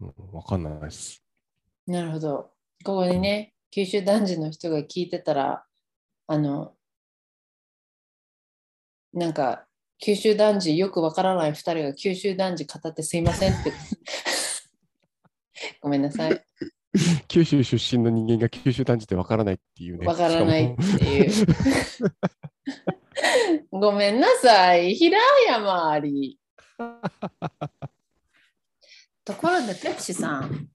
[0.02, 1.24] うん、わかんないです。
[1.88, 2.52] なるほど。
[2.84, 5.66] ここにね、九州男児の人が聞いてたら、
[6.28, 6.74] あの、
[9.14, 9.66] なんか、
[10.00, 13.72] 九州男児よくわからない2人が九州男児語ってすいませんって。
[15.80, 16.44] ごめんなさい。
[17.28, 20.08] 九州出身の人間が九州男児ってわからないっていうね。
[20.08, 21.46] わからないっていう
[23.72, 24.96] ごめんなさい。
[24.96, 26.40] 平山あり。
[29.32, 30.67] ところで、ペプシさん。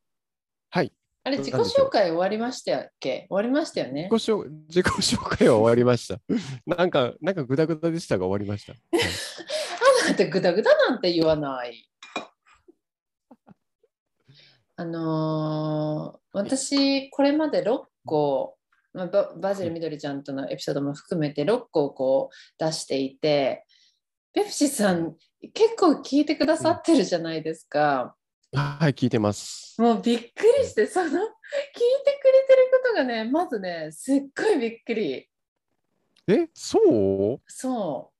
[0.70, 0.92] はい。
[1.24, 3.26] あれ、自己紹介終わりましたっけ？
[3.28, 4.30] 終わりましたよね自己。
[4.30, 6.20] 紹自己紹介は終わりました。
[6.66, 8.72] なんか、なんかグダグダでしたが終わりました。
[8.72, 9.06] はい
[10.06, 11.88] あなたグダグダなんて言わない。
[14.76, 18.56] あのー私これまで6個、
[18.92, 23.64] まあ、ババジルみどりちゃんとのエピソードも含めて6個こう出していて
[24.34, 25.16] ペプシさん
[25.54, 28.14] 結構聞いてくださってるじゃないですか。
[28.58, 29.78] はい、聞いてます。
[29.78, 30.22] もうびっく
[30.60, 31.30] りしてその聞いてくれ
[32.48, 35.28] てることがねまずねすっごいびっくり。
[36.26, 37.40] え、そう？
[37.46, 38.10] そ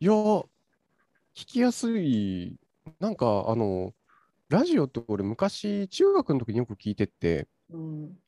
[0.00, 0.46] いや、聞
[1.34, 2.56] きやすい。
[2.98, 3.92] なんか、あの、
[4.48, 7.76] ラジオって俺昔、中学の時によく聞いてて、う。
[7.76, 8.18] うん、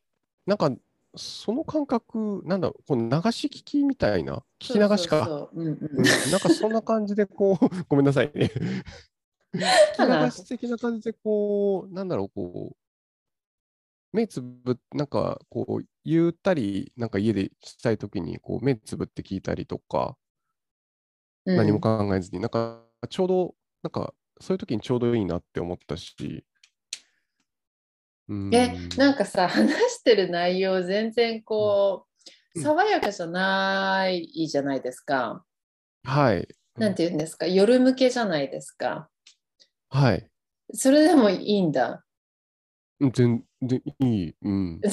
[0.46, 0.70] なんか、
[1.16, 5.48] その感覚、なんだ、この流し聞きみたいな、聞き流しか？
[5.54, 8.52] なんかそんな感じで、こう、 ごめんなさいね。
[9.96, 12.76] ただ聞き流し的な感じで、こう、なんだろう、こう、
[14.16, 20.16] 目つぶっ、なんか、こう、ゆったり、なんか家でしたいときに、こう、目つぶって聞いたりとか、
[21.46, 21.56] うん。
[21.56, 26.44] 何も考えずに、なんか、ちょうど、なんか、そういう時にちょうどいいなって思ったし、
[28.28, 32.06] うん、えなんかさ話してる内容全然こ
[32.54, 32.62] う、うん。
[32.62, 35.44] 爽やかじゃないじゃないですか。
[36.04, 36.48] はい。
[36.76, 37.46] なんて言うんですか？
[37.46, 39.10] 夜向けじゃないですか。
[39.90, 40.30] はい。
[40.72, 42.04] それでもいいんだ。
[43.00, 44.34] うん全然いい。
[44.42, 44.80] うん。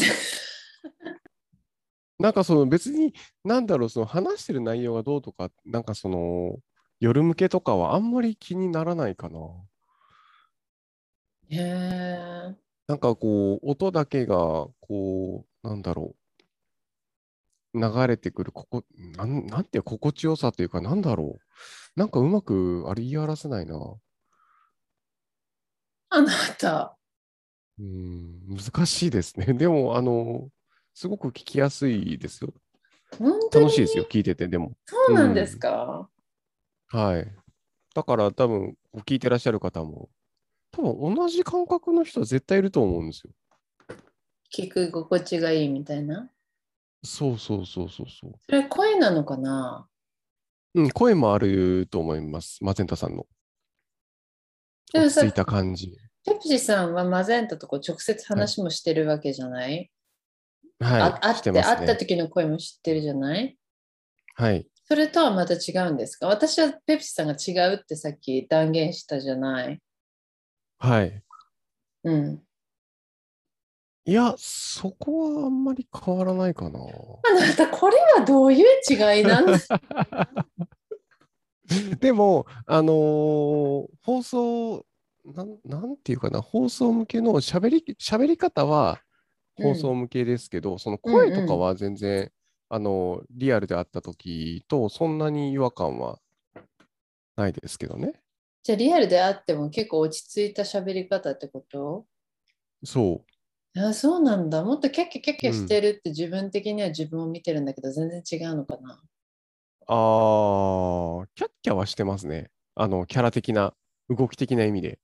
[2.19, 6.57] なんかその別に、なんだろう、その話してる内容がどうとか、なんかその、
[6.99, 9.39] 夜向けとかはあんまり気にならないかな。
[11.49, 12.55] へえ。
[12.87, 16.15] なんかこう、音だけが、こう、なんだろ
[17.73, 18.83] う、流れてくる、ここ、
[19.17, 21.99] なん、なんていう心地よさというか、なんだろう。
[21.99, 23.75] なんかうまく、あれ言い表せないな。
[26.09, 26.97] あなた。
[27.79, 29.45] うーん、難しいですね。
[29.53, 30.49] でも、あの、
[30.93, 32.53] すごく聞きやすいですよ。
[33.17, 33.65] 本当に？
[33.65, 34.73] 楽しいですよ、聞いてて、でも。
[34.85, 36.09] そうなんですか、
[36.87, 37.35] はい。
[37.93, 40.09] だから多分、聞いてらっしゃる方も、
[40.71, 43.33] 多分同じ感覚の人は絶対いると思うんですよ。
[44.53, 46.29] 聞く心地がいいみたいな？
[47.03, 48.33] そうそうそうそうそう。
[48.49, 49.87] それ声なのかな？
[50.73, 53.27] うん、声もあると思います、マゼンタさんの。
[54.93, 55.97] 落ち着いた感じ。
[56.25, 59.89] ペプシさんはマゼンタとこう直接話もしてるわけじゃない、
[60.79, 61.61] はい、あ会っしてね。
[61.61, 63.57] 会った時の声も知ってるじゃない？
[64.35, 64.67] はい。
[64.85, 66.27] それとはまた違うんですか？
[66.27, 69.81] 私はペプシさんが違うってさっき断言したじゃない？
[70.79, 71.23] はい。
[72.03, 72.41] うん。
[74.05, 76.79] いや、そこはあんまり変わらないかな。
[76.79, 79.81] あなた、これはどういう違いなんですか？
[81.99, 84.85] でも、あのー放送
[85.25, 89.01] なん、なんていうかな、放送向けの喋り、喋り方は
[89.57, 92.31] 放送向けですけど、その声とかは全然、
[92.69, 96.19] あのリアルであった時とそんなに違和感は
[97.37, 98.13] ないですけどね。
[98.63, 102.05] じゃあリアルであっても結構落ち着いた喋り方ってこと？
[102.83, 103.23] そ
[103.75, 103.79] う。
[103.79, 104.63] あそうなんだ。
[104.63, 109.01] もっとキャッキャキャッキャしてるって自分的には自分を見てるんだけど、全然違うのかな？
[109.87, 112.49] あー、キャッキャはしてますね。
[112.75, 113.73] あの、キャラ的な、
[114.09, 114.99] 動き的な意味で。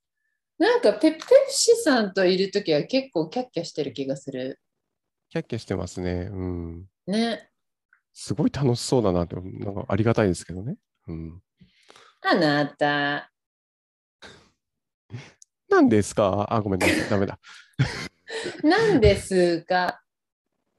[0.58, 4.60] なんかペペプシさんといるときは結構キャッキャしてる気がする。
[5.30, 6.30] キャッキャしてますね。
[6.32, 6.86] うん。
[7.08, 7.50] ね。
[8.14, 10.78] すごい楽しそうだなって、なんかありがたいですけどね。
[11.08, 11.42] うん。
[12.22, 13.32] あなた。
[15.70, 16.46] 何ですか？
[16.50, 16.98] あ、ごめんなさい。
[17.10, 17.40] ダメだ。
[18.62, 20.02] なんですか？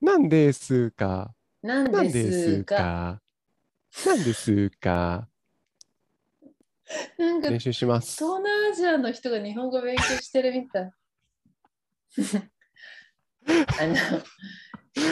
[0.01, 1.35] 何ですか？
[1.63, 3.21] なん何ですか？
[4.03, 5.29] か何ですか？
[7.19, 8.17] なんか練習します。
[8.23, 10.93] 東南アジアの人が日本語勉強してるみたい。
[13.47, 13.97] あの、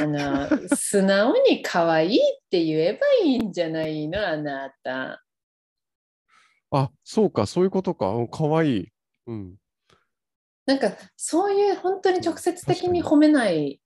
[0.02, 5.24] あの、素直に可愛いって言えばいいんじゃないの、あなた。
[6.70, 8.08] あ、そうか、そういうことか。
[8.10, 8.88] うんかわいい。
[9.26, 9.56] うん。
[10.66, 13.80] なんか、そういう本当に直接的に褒めない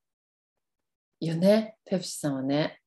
[1.20, 2.80] よね、ペプシさんはね。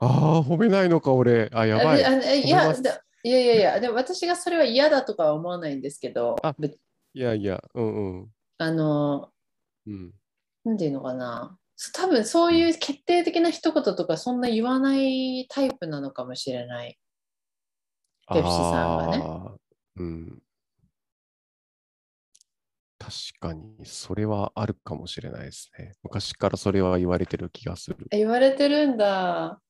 [0.00, 1.50] ああ、褒めないのか、俺。
[1.52, 1.98] あ、やばい。
[1.98, 6.36] いやだいやいやいや、でも私がそれは嫌だとかは思わないんですけど、
[7.12, 8.28] いやいや、うんうん。
[8.56, 9.30] あの、
[9.86, 10.12] うん、
[10.64, 11.56] なんていうのかな。
[11.94, 16.98] 多分そういう決定的な一言とかそんな言わないタイプなのかもしれない。
[18.32, 19.58] ペプシさんはね
[19.96, 20.42] うん。
[22.98, 25.92] 確かに、それはあるかもしれないですね。
[26.02, 27.96] 昔からそれは言われてる気がする。
[28.10, 29.60] え言われてるんだ。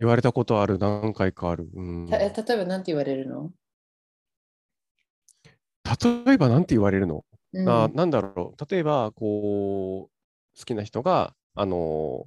[0.00, 1.68] 言われたことある、何回かある。
[1.74, 3.52] うん、たえ例例えば何て言われるの、
[6.26, 8.70] えば何て言われるの、うん、あなんだろう？
[8.70, 12.26] 例えば、こう、好きな人が、あの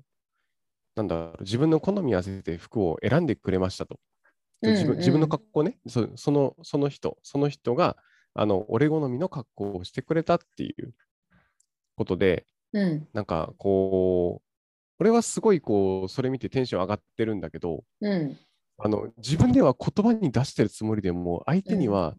[0.96, 4.00] なんだろう、自分の好みに合わせて服を選んでくれましたと。
[4.62, 7.98] で自うんうん分自分の格好ね、そそのその人、その人が
[8.36, 10.94] あの俺好みの格好をしてくれたっていう
[11.98, 13.08] ことで、うん。
[13.14, 14.53] なんかこう、
[15.00, 18.38] 俺はすごいこう、それ見てテンション上がってるんだけど、うん。
[18.78, 22.16] あの自分では言葉に出してるつもりでも、相手には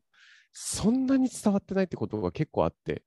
[0.52, 3.02] そんなに伝わってないってことが結構あって、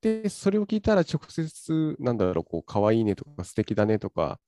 [0.00, 4.38] で、それを聞いたら直接、なんだろう、こう、可愛いねとか素敵だねとか、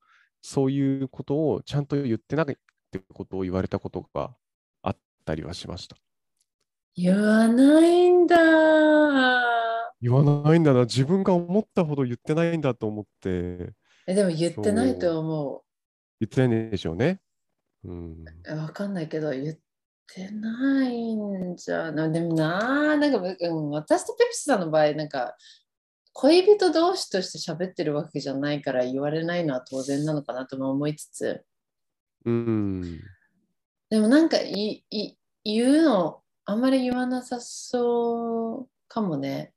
[0.40, 2.56] そういうことをちゃんと言ってないっ
[2.92, 4.36] てことを言われたことが
[4.82, 5.96] あったりはしました。
[6.94, 8.36] 言わないんだ。
[10.00, 13.72] 言わないんだな、自分が思ったほど言ってないんだと思って、
[14.08, 15.62] え、でも言ってないと思
[16.18, 17.20] 言ってないんでしょうね。
[17.84, 18.24] うん。
[18.48, 18.56] う。
[18.56, 19.56] わかんないけど、言っ
[20.06, 22.08] てないんじゃな。
[22.08, 25.36] でもな、なんか、うん、私とペプシさんの場合、なんか、
[26.14, 31.44] 恋人同士として喋ってるわけじゃないから言われないのは当然なのかなとも思いつつ、
[32.24, 33.00] うん。
[33.90, 39.52] でもなんかいい言うのあんまり言わなさそうかもね。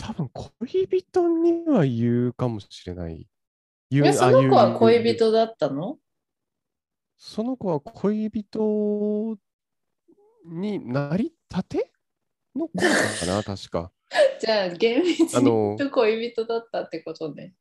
[0.00, 3.28] 多分恋人には言うかもしれない。
[3.90, 5.98] 言え、うその子は恋人だったの？
[7.18, 9.36] その子は恋人
[10.46, 11.92] になりたて
[12.56, 13.92] の子かな、 確か。
[14.40, 17.54] じゃあ厳密に恋人だったってことね。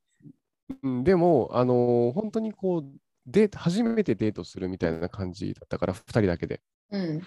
[0.82, 6.62] うん、でも、あの本当にこう、デート、初めてデートするみたいな感じだったから、2人だけで。
[6.91, 7.21] うん。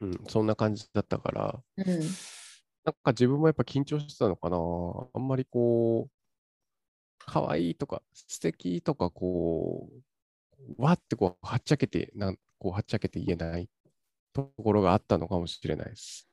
[0.00, 2.02] うん、そんな感じだったから、うん。
[2.84, 4.56] なんか自分もやっぱ緊張してたのかな。
[4.56, 6.10] あんまりこう、
[7.18, 9.88] 可愛いとか、素敵とか、こ
[10.78, 13.68] う、わってこう、はっちゃけて、なんこう、はっちゃけて言えない
[14.32, 16.28] ところがあったのかもしれないです。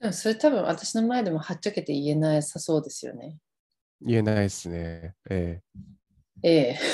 [0.00, 3.38] でもそれ多分私の前でもはっちゃけて言えなさそうですよね。
[4.00, 5.14] 言えないですね。
[5.30, 5.62] え
[6.42, 6.74] ええ。
[6.74, 6.78] え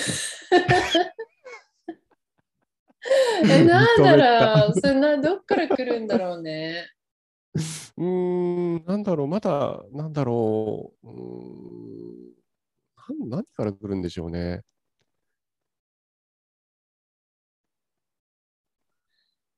[3.48, 6.90] え、なんだろう、それな、どっから来るんだろうね。
[7.98, 8.04] うー
[8.82, 11.14] ん、なんだろう、まだ、なんだろう、うー
[13.26, 14.62] ん、何から来るんでしょうね。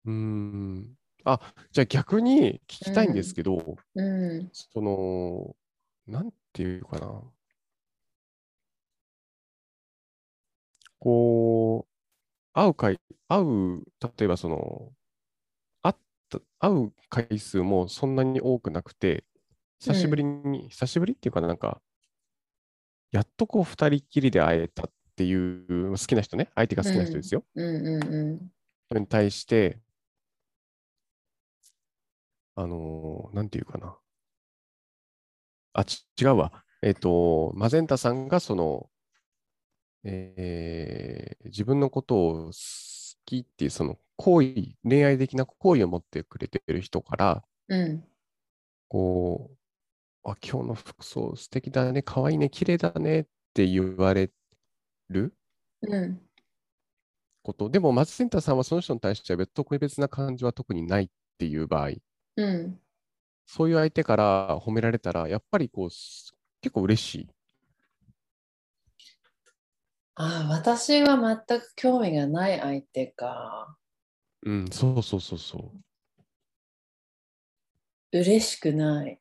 [0.04, 0.94] うーん。
[1.24, 1.40] あ、
[1.72, 4.48] じゃあ逆に聞きたいんですけど、うん。
[4.52, 5.56] その、
[6.06, 7.22] なんていうかな。
[11.00, 11.90] こう、
[12.54, 12.98] 会う回、
[13.28, 13.84] 会う、
[14.18, 14.92] 例えばその、
[16.58, 19.24] 会う回数もそんなに多くなくて、
[19.80, 21.80] 久しぶりに、久しぶりっていうかな、なんか、
[23.10, 27.44] やっとこう二人っきりで会えたっていう好きな人ね、相手が好きな人ですよ。
[27.54, 28.50] うんうんう
[28.88, 29.78] それに対して、
[32.56, 33.96] あのーなんていうかな。
[35.72, 36.64] あ、ち違うわ。
[36.82, 38.90] えっと、マゼンタさんがその、
[40.04, 42.52] えー自分のことを好
[43.26, 47.74] きっていうその好意、恋愛的な好意を持ってくれてる人から、ん。
[47.74, 48.10] うん。
[48.88, 54.32] こう、あ、今日の服装素敵だね、可愛いね、綺麗だねって言われ
[55.10, 55.34] る
[55.82, 56.20] うん。
[57.42, 57.68] こと。
[57.70, 61.90] でも、マゼンタさんはその人に対しては特別な感じは特にないっていう場合、
[62.36, 62.80] うん。
[63.46, 67.28] そういう相手から褒められたら、やっぱりこう、す結構嬉しい。
[70.22, 71.16] ああ、私は
[71.48, 73.78] 全く興味がない相手か。
[74.42, 75.72] うん、そうそうそうそ
[78.12, 78.18] う。
[78.18, 79.18] 嬉しくない。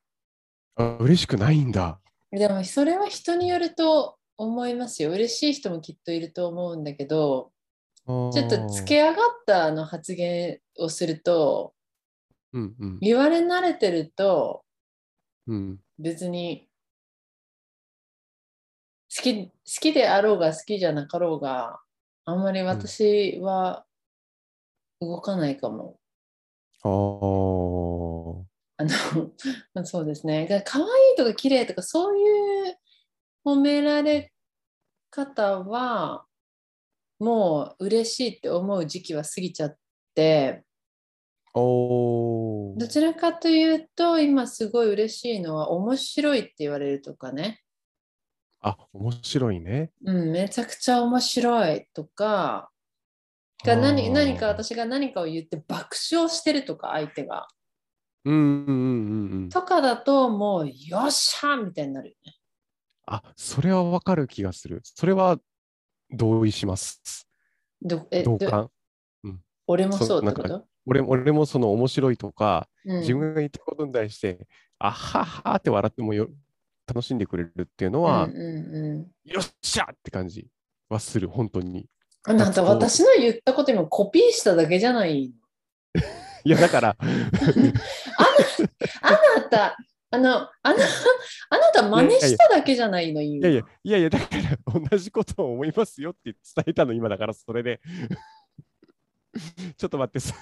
[0.76, 2.02] あ、嬉しくないんだ。
[2.32, 5.12] でもそれは人によると思いますよ。
[5.12, 7.54] 嬉しい人もきっといると思うんだけど、
[8.06, 9.16] ちょちょっとつけ上がっ
[9.48, 11.74] たあの発言をすると、
[12.52, 14.64] うんうん言われ慣れてると
[15.48, 16.69] うん別に
[19.16, 21.80] 好き好きであろうが好きじゃなかろうが
[22.26, 23.86] あんまり私は
[25.02, 26.00] 動かないかも。
[26.84, 28.50] あー。
[28.78, 28.90] あの
[29.74, 30.48] まあそうですね。
[30.48, 32.78] だから可愛いとか綺麗とかそういう
[33.44, 34.32] 褒められ
[35.10, 36.26] 方は
[37.20, 39.78] もう嬉しいって思う時期は過ぎちゃっ
[40.14, 40.64] て。
[42.78, 47.64] どちらかというと今すごい嬉しいのは面白いって言われるとかね、
[48.62, 49.92] あ、面白いね。
[50.04, 52.70] うん、めちゃくちゃ面白いとか
[53.64, 57.48] が何何か私が何かを言って爆笑してるとか相手が
[58.26, 59.50] うんうんうんうんうん。
[59.50, 62.36] とかだともうよっしゃみたいになるよね。
[63.06, 64.82] あ、それはわかる気がする。
[64.84, 65.40] それは
[66.12, 67.28] 同意します。
[67.82, 68.70] どえど同感。
[69.68, 74.48] 俺もそうってこと、俺も俺もその面白いとか、うん自分が言ったことに対して、
[74.80, 76.28] あははって笑ってもよ
[76.90, 78.40] 楽しんでくれるっていうのは、うんうん
[78.76, 80.48] うんよっしゃって感じ
[80.90, 81.86] はする、本当に。
[82.26, 85.32] あなんか私の言ったこと今コピーしただけじゃない
[86.44, 87.06] いや、だから、 あ
[89.12, 89.78] なた、
[90.10, 90.80] あの、あなあな
[91.72, 94.26] た真似しただけじゃないの、今いやいや、いやいや、だか
[94.74, 97.80] ら同じことを思いますよって伝えたの、今だから、それで。
[99.78, 100.34] ちょっと待ってさ。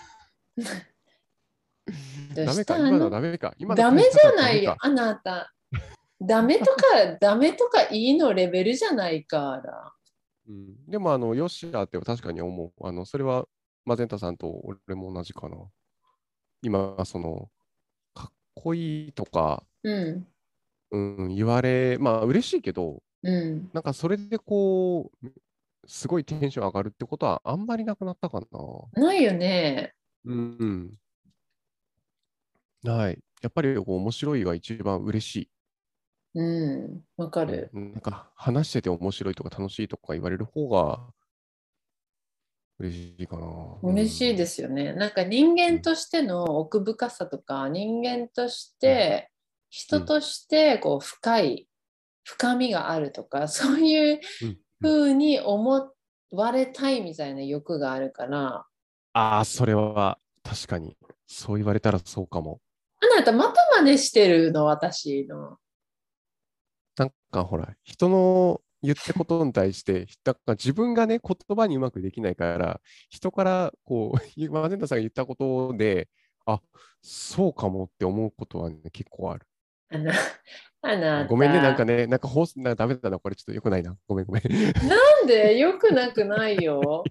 [2.34, 3.54] ダメか、今のダメか。
[3.58, 5.54] 今のダメじゃないよあなた。
[6.22, 6.72] ダメとか、
[7.20, 9.94] ダメとかいいのレベルじゃないから。
[10.48, 12.88] うん、でも、あの、よっしゃって確かに思う。
[12.88, 13.48] あの、それは、
[13.86, 15.58] マゼンタさんと俺も同じかな。
[16.62, 17.50] 今、その、
[18.14, 20.28] かっこいいとか、うん。
[20.92, 23.70] うん、言われ、まあ、嬉しいけど、うん。
[23.74, 25.28] なんかそれでこう、
[25.88, 28.48] すごいテンション上がるってことはあんまりなくなったかな。
[29.02, 29.94] ないよね。
[30.26, 31.00] うん、うん。
[32.84, 33.20] ない。
[33.42, 35.50] やっぱりこう面白いが一番嬉しい。
[36.36, 37.02] うん。
[37.18, 37.70] わかる。
[37.74, 41.00] うんなんか話してて面白いとか楽しいとか言われる方が
[42.80, 43.48] 嬉しいかな。。
[43.82, 44.94] 嬉しいですすよね。
[44.94, 49.32] なんか人間としての奥深さとか、人間として、
[49.70, 51.68] 人としてこう深い、
[52.24, 55.92] 深みがあるとか、 そういううんふうに思
[56.32, 58.66] われたいみたいな欲があるから、
[59.14, 60.96] ああ、それは確かに。
[61.26, 62.62] そう言われたらそうかも。
[63.02, 65.58] あなたまた真似してるの、私の。
[66.98, 76.10] なんかほら、人の言ったことに対して、だから自分がね、言葉にうまくできないから、人からこう、マゼンタさんが言ったことで、
[76.46, 76.62] あ
[77.02, 79.46] そうかもって思うことは、ね、結構ある。
[79.90, 79.98] あ
[80.96, 81.26] の、あ。
[81.26, 83.96] ごめんね、なんかね、なんか放送、なんかダメだな、これちょっと良くないな。
[84.08, 84.44] ごめんごめん。
[84.44, 87.04] ちなんでよくなくないよ？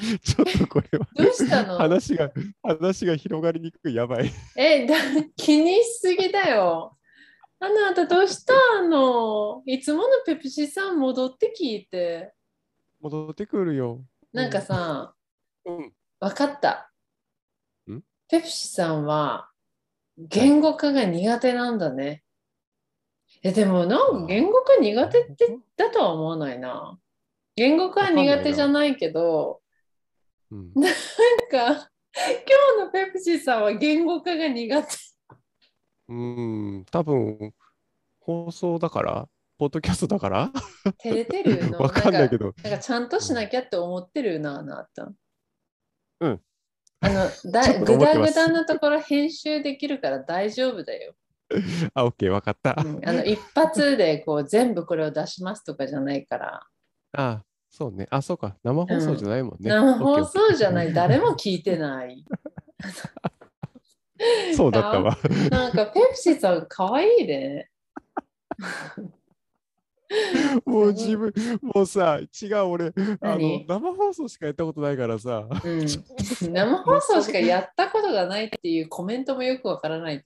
[0.38, 1.78] ょっとこれはどうしたの？
[1.78, 2.30] 話が、
[2.62, 4.30] 話が広がりにくい、やばい。
[4.56, 4.94] えだ、
[5.36, 6.96] 気にしすぎだよ。
[7.62, 8.54] あなたどうした？
[8.82, 12.32] のいつものペプシさん戻って聞いて。
[13.00, 14.02] 戻ってくるよ。
[14.32, 15.14] なんかさ、
[15.66, 15.92] うん。
[16.20, 16.90] わかった？
[17.90, 18.00] ん？
[18.28, 19.50] ペプシさんは
[20.16, 22.22] 言語化が苦手なんだね。
[23.42, 26.98] え、でもなんか言語化苦手ってだとは思わないな。
[27.56, 29.60] 言語化は苦手じゃないけど、
[30.50, 30.92] うん、なん
[31.50, 34.88] か今日のペプシさんは言語化が苦手。
[36.10, 36.14] う
[36.80, 37.54] ん、多分
[38.18, 40.50] 放送だから、ポッドキャストだから
[41.02, 42.54] 照れてるの わかんないけど。
[42.64, 45.12] なんかちゃんとしなきゃって思ってるな、あなた。
[46.20, 46.40] うん。
[47.00, 51.14] あの、 だぐだぐだなところ編集できるから大丈夫だよ。
[51.94, 52.76] あ、オッケー、わかった。
[52.76, 56.66] うんあの一発でこう全部これを出しますとかじゃないから。
[57.12, 58.08] あ、そうね。
[58.10, 58.56] あ、そうか。
[58.64, 59.70] 生放送じゃないもんね。
[59.70, 60.74] 生放送じゃい。
[60.74, 62.24] ない、誰も聞いてない。
[64.56, 65.16] そうだったわ。
[65.50, 67.70] なんかペプシさんかわいいね。
[70.66, 73.64] もう自分、もうさ、違う、俺、あの何？
[73.66, 75.46] 生放送しかやったことないからさ。
[75.64, 75.86] うん、
[76.52, 80.24] 生放送しかやったことがないっていうコメントもよくわからない。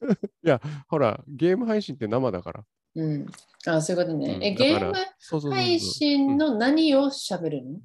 [0.88, 2.64] ほら、ゲーム配信って生だから。
[2.96, 3.26] うん、
[3.66, 4.38] あそういうことね。
[4.40, 7.78] え、うんだからゲーム配信の何を喋るの？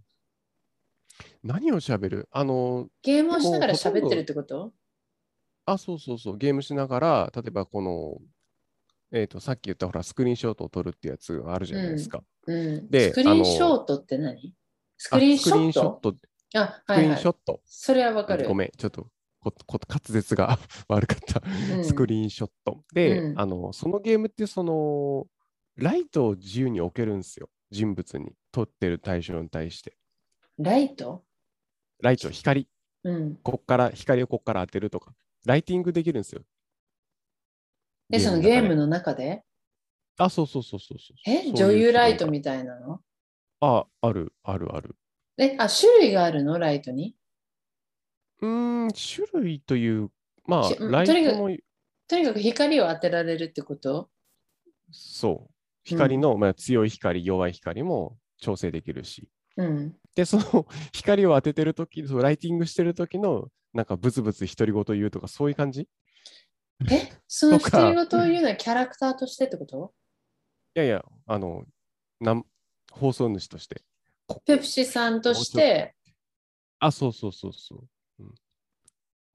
[1.44, 2.28] 何を喋る？
[2.32, 4.74] あの、ゲームをしながら喋ってるってこと？
[5.74, 8.18] あ、そうそうそう、ゲームしながら、例えばこの、
[9.12, 12.24] えっ、と、さっき言ったほら、スクリーンショットを撮るってやつがあるじゃないですか。
[12.46, 12.90] うん。
[12.90, 14.54] でスクリーンショートって何？
[14.98, 16.12] スクリーンショット？
[16.14, 16.18] ト
[16.56, 17.62] あ、スクリはいはいーンショット。
[17.66, 18.48] それはわかる。
[18.48, 19.08] ごめん、ちょっと
[19.40, 21.42] ここ滑舌が 悪かった。
[21.76, 22.84] うんスクリーンショット。
[22.94, 25.28] で、うんあの、そのゲームって、その、
[25.76, 27.50] ライトを自由に置けるんですよ。
[27.72, 29.96] 人物に、撮ってる対象に対して。
[30.58, 31.24] ライト？
[32.02, 32.68] ライト、光。
[33.04, 33.36] うん。
[33.38, 35.14] こっから、光をこっから当てるとか。
[35.46, 36.44] ライティングできるんですよ。
[38.12, 39.44] え、そのゲームのの中で？
[40.18, 41.18] あ、そうそうそうそうそう。
[41.26, 43.02] え、女優ライトみたいなの？
[43.62, 44.96] あ、ある、ある、ある。
[45.38, 46.58] え、あ、種類があるの？
[46.60, 47.16] ライトに？
[48.42, 50.12] うーん、種類という、
[50.46, 51.50] まあライトの、
[52.08, 54.10] とにかく光を当てられるってこと？
[54.92, 59.30] そう、光の、まあ、強い光、弱い光も調整できるし。
[59.60, 59.96] うん。
[60.16, 65.82] で、その 光を当ててるとき、そのライティングしてるときの、なんかブツブツ独り言言うとか、そういう感じ？
[65.82, 65.88] い
[66.94, 69.94] え、その独り言を言うのはキャラクターとしてってこと？
[70.74, 71.66] やいや、あの、
[72.20, 72.46] なん
[72.92, 73.84] 放送主として。
[74.28, 75.96] こペプシさんとして、
[76.80, 78.24] あ、そうそうそうそう。
[78.24, 78.36] うん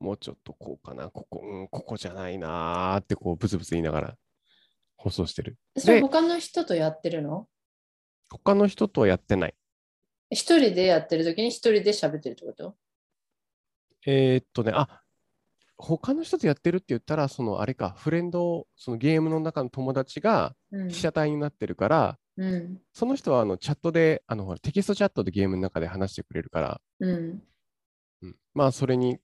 [0.00, 4.18] もうちょっとこうかな、ここ、うん、ここじゃないなーってこうブツブツ言いながら
[4.96, 5.56] 放送してる。
[5.78, 7.48] それで他の人とやってるの？
[8.28, 9.54] 他の人とはやってない。
[10.30, 12.74] 一人でやってる時に一人で喋ってるってこと？
[14.06, 15.02] えーっとね、あ
[15.76, 22.80] 他の人とやってるって言ったら、そのあれか、フレンド、そのゲームの中の友達がうん被写体になってるから、うん。
[22.92, 27.42] その人はあのチャットで、あのテキストチャットでゲームの中で話してくれるから、うん。
[28.22, 29.18] うんまあそれに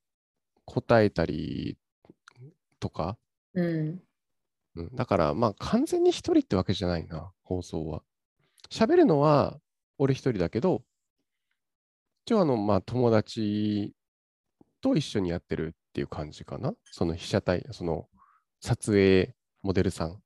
[0.64, 1.76] 答えたり
[2.78, 3.16] とか、
[3.54, 4.00] うん。
[4.76, 8.02] うん、だからまあ完全に一人ってわけじゃないな、放送は。
[8.70, 9.58] 喋るのは
[9.98, 10.82] 俺一人だけど、
[12.26, 13.92] 一応あの、まあ友達
[14.80, 16.74] と一緒にやってるっていう感じかな？
[16.84, 18.08] その被写体、その
[18.60, 20.22] 撮影モデルさん。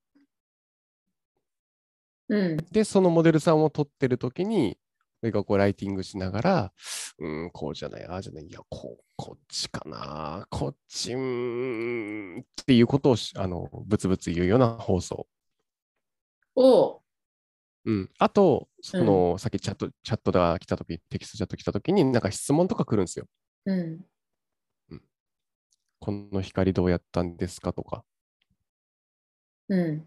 [2.28, 2.56] うん。
[2.72, 4.78] で、そのモデルさんを撮ってる時に、
[5.22, 6.72] 俺がこうライティングしながら、
[7.18, 15.26] うん、こうじゃない、ああじゃない、いや、こう、こっちかな、こっち、うーん、っていうことをしあの、ぶつぶつ言うような放送。
[16.56, 17.03] お
[17.84, 17.90] う。
[17.92, 23.26] うん、あと、その、さっきチャット、チャットが来たとき、テキストチャット来たときに、なんか質問とか来るんですよ。
[23.66, 24.04] うん。
[25.98, 28.04] この光どうやったんですかとか、
[29.68, 30.06] うん。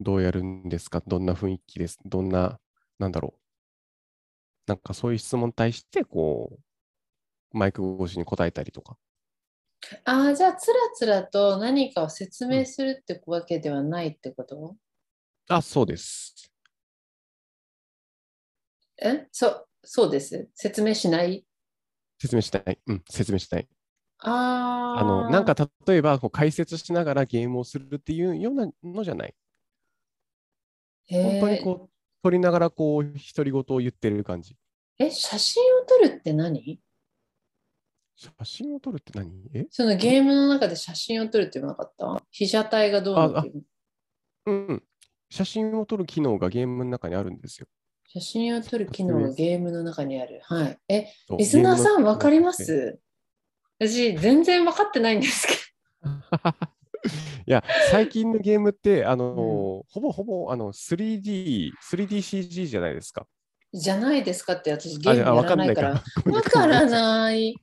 [0.00, 1.02] どうやるんですか？
[1.06, 1.98] どんな雰囲気です？
[2.04, 2.60] どんな、
[2.98, 3.40] なんだろう。
[4.66, 6.58] なんかそういう質問に対して、こ
[7.54, 8.98] う、マイク越しに答えたりとか。
[10.04, 14.76] ああ、じゃあ、つらつらと何かを説明するってわけではないってこと、
[15.48, 16.51] あ、そうです。
[19.04, 19.28] え？
[19.32, 20.48] そう、そうです。
[20.54, 21.44] 説明しない？
[22.20, 22.78] 説明したい。
[22.86, 23.68] うん、説明したい。
[24.18, 25.00] ああ。
[25.00, 25.54] あの、なんか
[25.86, 29.34] 例えば、こう解説しながらゲームをするっていうようなのじゃない。
[31.10, 31.90] 本当にこう、
[32.22, 34.56] 撮りながらこう、独り言を言ってる感じ。
[34.98, 36.80] え、写真を撮るって何？
[38.14, 39.32] 写真を撮るって何？
[39.52, 39.66] え？
[39.70, 42.22] そのゲームの中で写真を撮るって言わなかった？
[42.30, 43.64] 被写体がどうなってる
[44.46, 44.82] うんうん。
[45.28, 47.66] 写真を撮る機能がゲームの中にあるんですよ。
[48.14, 50.40] 写真を撮る機能がゲームの中にある。
[50.44, 50.78] はい。
[50.88, 51.06] え、
[51.38, 52.98] リスナーさんわかります？
[53.78, 55.54] 私、全然分かってないんですけ
[57.46, 59.38] いや、最近のゲームって、あのー
[59.88, 63.26] ほぼほぼあの 3D、3DCG じゃないですか。
[63.72, 63.78] ど。
[63.78, 66.02] じゃないですかって私ゲームあ、やらんないから。
[66.26, 67.56] わからない。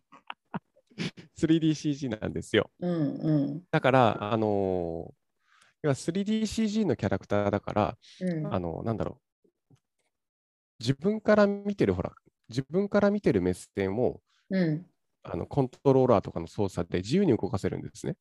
[1.39, 2.71] 3DCG なんですよ。
[2.79, 5.13] うんうんだから、あのー
[5.83, 8.53] 要は 3DCG のキャラクターだから、うん。
[8.53, 9.28] あの、なんだろう。
[10.79, 12.11] 自分から見てる、ほら、
[12.49, 14.85] 自分から見てる目線を、うん。
[15.23, 18.15] あのコントローラーとかの操作で自由に動かせるんですね。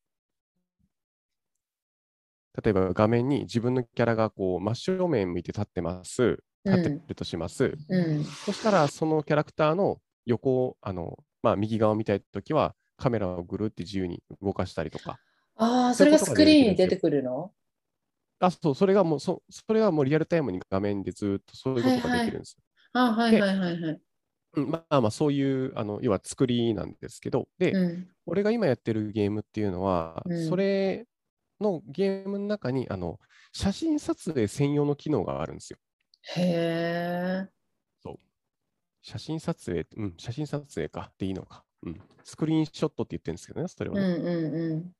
[2.61, 6.43] 例えば画面に自分のキャラがこう真正面向いて立ってます。
[6.65, 7.77] 立ってるとします。
[7.87, 8.23] うん。
[8.25, 15.19] そしたらそのキャラクターの横を、あのまあ、右側を見たいときはカメラをぐるって自由に動かしたりとか。
[15.55, 17.53] ああ、それがスクリーンに出てくるの？
[18.39, 22.63] あ、そう、それがもう、そそれはもうリアルタイムに画面でずっとそういうことができるんですよ。
[22.93, 24.01] あはいはいはいはい。
[24.53, 28.07] うんまあまあ、そういう、あの要は作りなんですけど、で、うん。
[28.25, 31.05] 俺が今やってるゲームっていうのは、うんそれ
[31.61, 33.19] のゲームの中にあの
[33.51, 35.79] 写真撮影専用の機能があるんですよ。
[36.35, 37.59] へえ。
[39.01, 41.63] 写真撮影、うん、写真撮影かでいいのか。
[41.83, 42.01] うん。
[42.23, 44.01] スクリーンショットって言ってるんですけどね、それはね。
[44.01, 44.91] うんうんうん。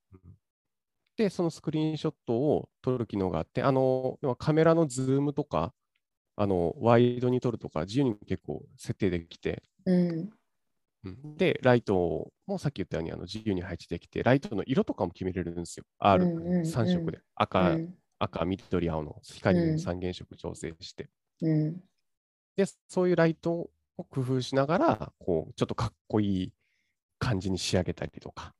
[1.20, 5.74] で、そのスクリーンショットを撮る機能があって、あの、カメラのズームとか、
[6.38, 10.30] あの、ワイドに撮るとか、自由に結構設定できて、うん。
[11.04, 15.86] うんで、ライトもさっき言ったようにあの自由に配置できて、ライトの色とかも決めれるんですよ。
[16.00, 17.22] R、うんうんうん3色で。
[17.60, 21.10] う赤、ん赤、緑、青の光うんの三原色調整して。
[21.42, 21.84] うん。
[22.56, 23.52] で、そういうライト
[23.98, 26.54] を工夫しながら、こう、ちょっとかっこいい
[27.20, 28.56] 感じに仕上げたりとか。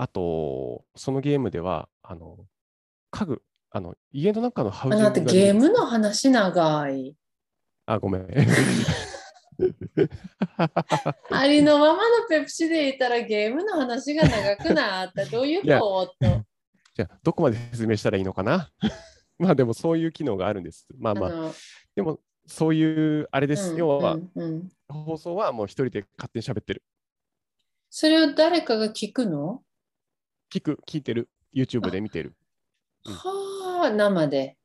[0.00, 2.38] あと、そのゲームでは、あの、
[3.10, 7.14] 家具、あの、家の中のハウあジングがだってゲームの話長い。
[7.84, 8.26] あ、ごめん。
[11.30, 15.26] ありのままのペプシでいたらゲームの話が長くなった。
[15.26, 16.44] どういうこと？
[16.94, 18.70] じゃあ、どこまで説明したらいいのかな？
[19.36, 20.88] まあでもそういう機能があるんです。
[20.98, 21.52] まあまあ、あの
[21.94, 23.72] でもそういうあれです。
[23.72, 26.82] うん要は、うんうん放送はもう一人で勝手に喋ってる。
[27.90, 29.62] それを誰かが聞くの？
[30.52, 31.28] 聞く、聞いてる。
[31.54, 32.34] YouTube で見てる。
[33.04, 34.56] うんはあ、生で。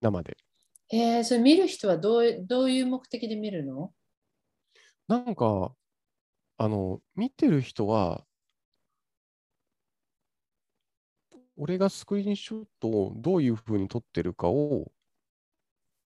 [0.00, 0.36] 生で。
[0.90, 3.92] えー、それ見る人はどうどういう目的で見るの？
[5.06, 5.72] なんか、
[6.58, 8.24] あの、見てる人は、
[11.56, 14.92] 俺がスクリーンショットをどういうふうに撮ってるかを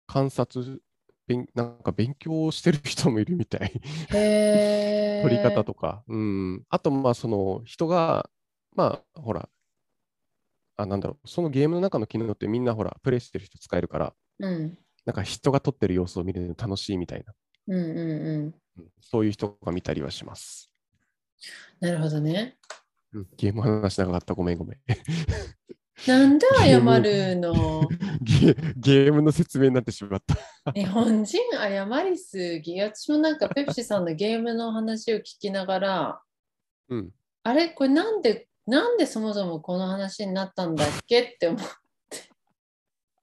[0.07, 0.83] 観察、
[1.27, 3.73] 勉なんか勉強してる人もいるみたい。
[4.11, 6.05] 撮り方とか。
[6.09, 6.65] うん。
[6.69, 8.31] あと、まあ、その人が、
[8.75, 9.49] まあ、ほら、
[10.77, 14.79] あ、なんだろう、そのゲームの中の機能ってみんなほら、プレイしてる人使えるから、うん。
[15.05, 17.35] なんか人が撮ってる様子を見るの楽しいみたいな、
[17.69, 18.55] うんうんうん。
[18.79, 20.73] うんそういう人が見たりはします。
[21.81, 22.57] なるほどね。
[23.13, 24.33] うん、ゲーム話長かった。
[24.33, 24.79] ごめんごめん。
[26.07, 27.87] なんで謝るの？
[28.23, 30.37] ゲゲームの説明になってしまった。
[30.73, 32.81] 日本人謝りすぎ。
[32.81, 36.23] 私もなんかペプシさんのゲームの話を聞きながら、
[36.89, 37.13] うん。
[37.43, 37.69] あれ？
[37.69, 41.83] これなんでなんでそもそもこの話になったんだっけって思って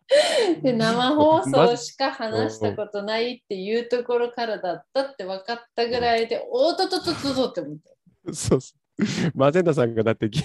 [0.61, 7.77] で生放送しか話したことないっていうところからだったって分かったぐらいで、おっとっとっとっとって思っ
[8.25, 8.33] た。
[8.33, 9.31] そうそう。
[9.35, 10.41] マゼンダさんがだって、き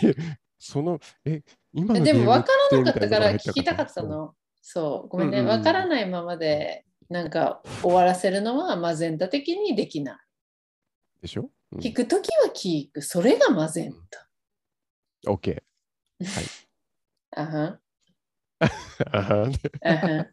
[0.58, 1.42] その、え、
[1.72, 4.34] 今のでも分からなかったから聞きたかったの。
[4.60, 5.42] そう、ごめんね。
[5.42, 10.16] 分からないままでなんか終わらせるのはマゼンタ的にできない。
[11.22, 13.00] でしょ、うん、聞くときは聞く。
[13.00, 14.28] それがマゼンタ。
[15.26, 15.62] ?OK。
[17.36, 17.80] あはん。
[19.12, 19.52] あはん
[19.82, 20.30] あはん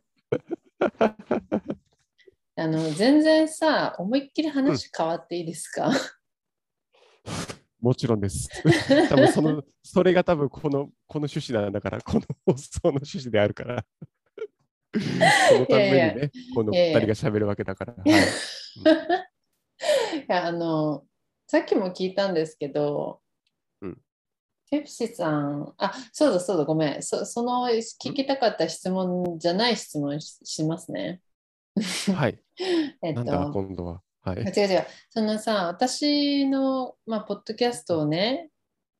[2.55, 5.91] あの全然さ、思いっきり話変わっていいですか、
[7.79, 8.49] もちろんです。
[9.09, 13.83] 多分その、 それが多分この、この趣旨なんだから、この放送の趣旨であるから。
[14.93, 14.99] そ
[15.59, 17.95] のためにね、いやいやこのいやいや二人が喋るわけだから。
[20.27, 21.05] あの
[21.47, 23.20] さっきも聞いたんですけど、うん
[24.71, 31.19] ペプシさん、あそうだそうだ、ごめんそ、その聞きたかった質問じゃない質問ししますね。
[32.15, 32.41] はい。
[33.03, 34.01] えっなんだ、と、今度は。
[34.21, 34.37] はい。
[34.37, 38.49] 違う違う、そのさ、私の、まあ、ポッドキャストをね、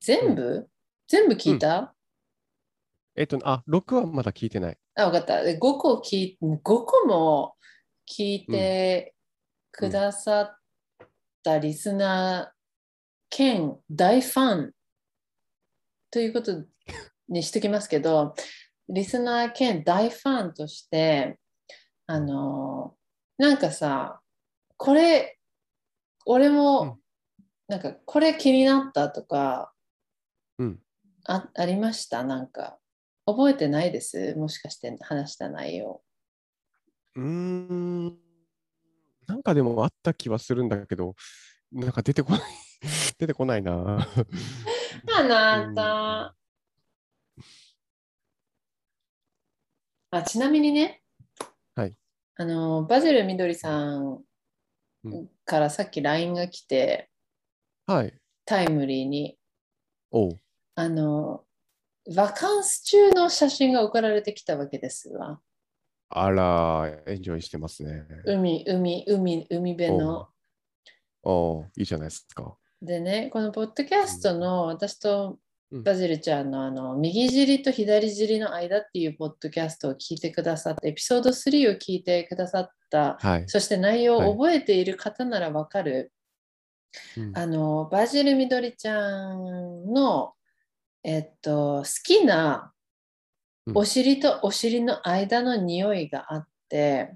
[0.02, 0.70] 全部、
[1.08, 1.96] 全部聞いた、
[3.16, 4.78] えっと、あ、6はまだ聞いてない。
[4.96, 5.36] あ、わかった。
[5.36, 7.56] 5個聞い、5個も
[8.06, 9.16] 聞いて
[9.72, 10.58] くださっ
[11.44, 12.62] たリスナー
[13.30, 14.74] 兼大ファン
[16.12, 16.64] ということ
[17.30, 18.36] にしときますけど、
[18.90, 21.40] リスナー兼大ファンとして、
[22.06, 22.96] あの、
[23.38, 24.22] なんかさ、
[24.78, 25.40] これ、
[26.26, 27.00] 俺うんも、
[27.68, 29.72] なんかこれ気になったとか、
[30.60, 30.80] うん。
[31.26, 32.24] あありました？
[32.24, 32.78] なんか。
[33.26, 34.36] 覚えてないです？
[34.36, 36.04] もしかして話した内容。
[37.16, 38.18] うーん。
[39.28, 41.16] なんかでもあった気はするんだけど、
[41.72, 42.42] なんか出てこない。
[43.18, 44.06] 出てこないな。
[45.08, 46.36] あなた。
[50.14, 51.02] あちなみにね、
[51.74, 51.96] はい
[52.36, 54.24] あのバジルみどりさん
[55.06, 57.10] うんからさっき LINE が来て、
[57.88, 58.14] はい。
[58.46, 59.38] タイムリーに、
[60.12, 60.40] おう。
[60.76, 61.44] あの、
[62.16, 65.40] バカンス中の写真が送られてきたわけですわ。
[66.10, 68.06] あら、エンジョイしてますね。
[68.26, 70.30] 海、海、海、海辺の。
[71.24, 72.58] おういいじゃないですか。
[72.82, 75.38] でね、このポッドキャストの私と
[75.72, 83.44] うんバジルちゃんのあの右尻と左尻の間っていうポッドキャストを聞いてくださった、エピソード3を聞いてくださった、はい。
[83.48, 86.12] そして内容を覚えている方ならわかる、
[87.18, 87.38] うん。
[87.38, 90.34] あのバジルみどりちゃんの、
[91.04, 92.74] えっと、好きな
[93.66, 93.78] うん。
[93.78, 97.16] お尻とお尻の間の匂いがあって、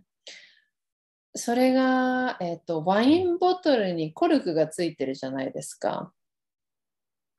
[1.36, 6.14] それが、えっと、ワインボトルにコルクがついてるじゃないですか。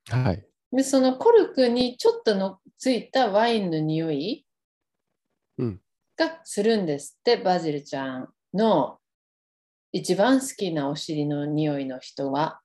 [0.09, 0.45] はい。
[0.71, 4.45] でそのコルクにちょっとのついたワインの匂い
[5.57, 5.81] うん
[6.17, 8.97] がするんですって、バジルちゃんの
[9.91, 12.59] 一番好きなお尻の匂いの人は。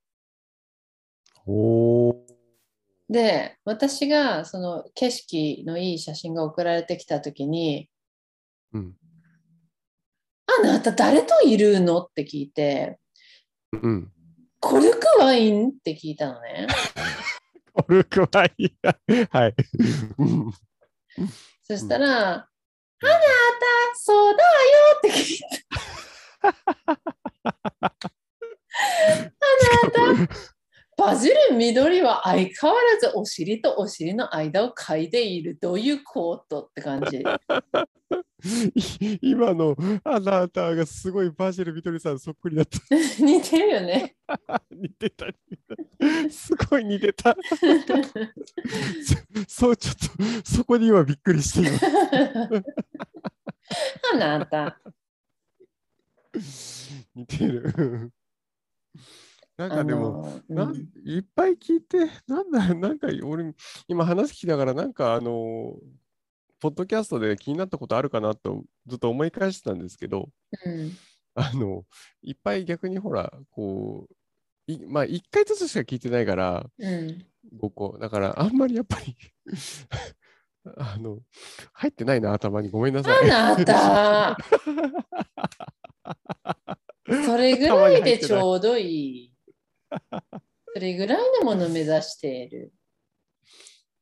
[3.08, 7.90] で、私がその景色のいい写真が送られてきたときに、
[8.72, 8.96] うん。
[10.60, 12.02] あなた誰といるの？
[12.02, 12.98] って聞いて、
[13.72, 14.12] うん。
[14.60, 16.66] コルクワインって聞いたのね。
[17.72, 18.96] コルクはいいや。
[19.30, 19.54] はい。
[20.18, 20.52] う ん
[21.62, 22.48] そしたら、あなた、
[23.94, 24.48] そうだよ
[24.98, 25.38] って聞い
[26.40, 26.48] た。
[26.50, 26.52] あ
[30.12, 30.51] なた、
[30.96, 35.58] バジル緑は相変わらずお尻とお尻の間を嗅いでいる。
[35.60, 37.18] どういうことって感じ。
[37.18, 37.24] い
[39.22, 42.78] 今のあなたがすごいバジルみどりさんそっくりだった。
[43.24, 44.16] 似てるよね。
[44.70, 45.26] 似てた。
[45.26, 45.58] 似て
[46.26, 47.36] たすごい似てた。
[49.46, 49.94] そそう、ちょっ
[50.44, 51.70] と、そこに今びっくりしてい
[54.12, 54.80] あなた。
[57.14, 58.12] 似てる。
[59.68, 63.54] なんあかでも、の、うなんいっぱい聞いて、 なんだ、なんか俺、
[63.88, 65.76] 今話聞きながら、なんかあの、
[66.60, 70.28] ポッドキャストで気になったことあるかなとずっと思い返してたんですけど、
[70.64, 70.92] うん
[71.34, 71.84] あの、
[72.22, 74.14] いっぱい逆にほら、こう、
[74.72, 77.26] いまあ、1回ずつしか聞いてないから、うん
[77.58, 77.98] 5個。
[77.98, 79.16] だから、あんまりやっぱり
[80.76, 81.18] あの、
[81.72, 82.70] 入ってないな、頭に。
[82.70, 83.30] ごめんなさい。
[83.30, 84.36] あなた。
[87.26, 89.31] それぐらいでちょうどいい。
[90.74, 92.72] それぐらいのものを目指している。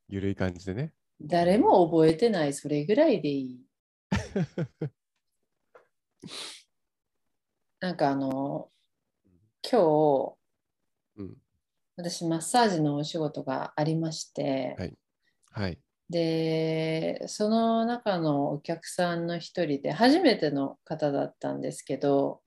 [0.08, 0.92] ゆるい感じでね。
[1.20, 3.60] 誰も覚えてない、それぐらいでいい。
[7.80, 8.70] なんかあの、
[9.68, 10.36] 今日、
[11.16, 11.36] うん。
[11.96, 14.96] 私マッサージのお仕事がありまして、はい
[15.52, 15.78] はい。
[16.08, 22.40] でその中のお客さんの一人で初めての方だったんですけど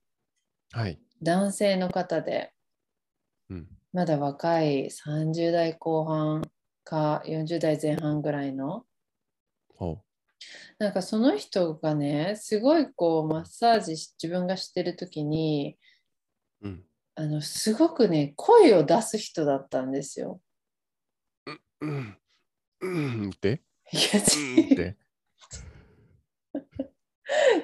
[0.72, 1.00] はい。
[1.22, 2.53] 男性の方で
[3.50, 3.68] うん。
[3.92, 6.42] まだ若い30代後半
[6.82, 8.84] か40代前半ぐらいの
[9.76, 10.02] ほ
[10.78, 15.76] なんかその人がねすごいこうマッサージし自分がしてる時に
[16.62, 16.68] う。
[16.68, 16.84] うん。
[17.16, 20.40] あのすごくね声を出す人だったんですよ。
[21.46, 22.18] うん。
[22.80, 23.62] うんうんって？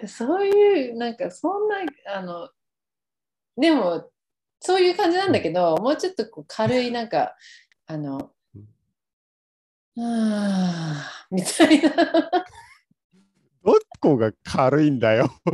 [0.07, 1.77] そういうなんかそんな
[2.15, 2.51] あの
[3.57, 4.11] でも
[4.61, 7.35] そういう感じなんだけど、もうちょっとこう軽いなんか
[7.87, 8.69] あのうん。
[10.03, 11.91] あーみたいな。
[13.65, 15.31] どこが軽いんだよ。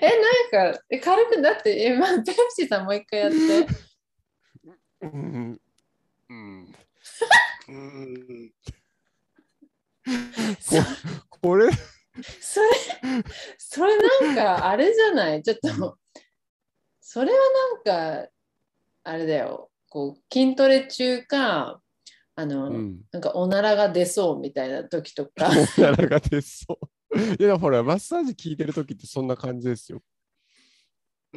[0.00, 0.08] え
[0.52, 3.36] なんかえ軽くだってえ、まあ、ペプシさんもう一回やって。
[5.02, 5.60] うん。
[6.28, 6.74] うん。
[7.68, 8.52] うん。
[11.30, 11.70] ここれ、
[12.40, 12.66] それ
[13.58, 15.42] それなんかあれじゃない？
[15.42, 15.98] ちょっと
[17.14, 17.38] それは
[17.86, 18.28] なんか
[19.04, 21.80] あれだよこう筋トレ中か
[22.34, 23.02] あの、うん。
[23.12, 25.46] なんかおならが出そうみたいな時とか
[25.78, 27.16] おならが出そう。
[27.38, 30.02] いや、ほら、マッサージ聞いてるときってそんな感じですよ。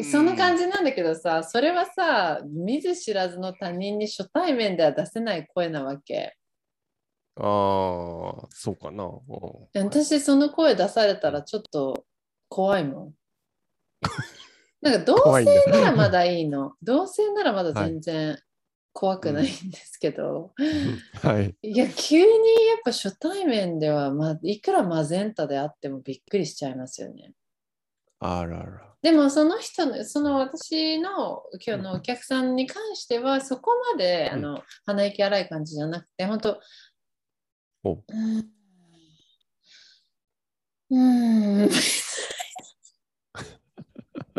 [0.02, 0.64] そんな感じ。
[0.64, 6.36] じなんだけどさそれはさ見ず知らずの他人に初対面では出せない声なわけ
[7.36, 9.04] ああ、そうかな。
[9.06, 12.08] うん私その声出されたらちょっと
[12.50, 13.14] 怖いもん
[14.82, 16.74] なんか同性ならまだいいの。
[16.84, 18.40] 同性ならまだ全然
[18.94, 20.54] 怖くないんですけど、
[21.22, 21.56] はい。
[21.62, 27.34] いや急にやっぱ初対面では、まあ、いくらマゼンタであってもびっくりしちゃいますよね。
[28.20, 28.96] あらら。
[29.02, 34.46] でもその人のその私の今日のお客さんに関してはそこまで、うん。
[34.46, 36.60] あの鼻息荒い感じじゃなくて本当
[37.84, 37.94] お。
[37.94, 38.52] うーん。
[40.90, 41.70] うーん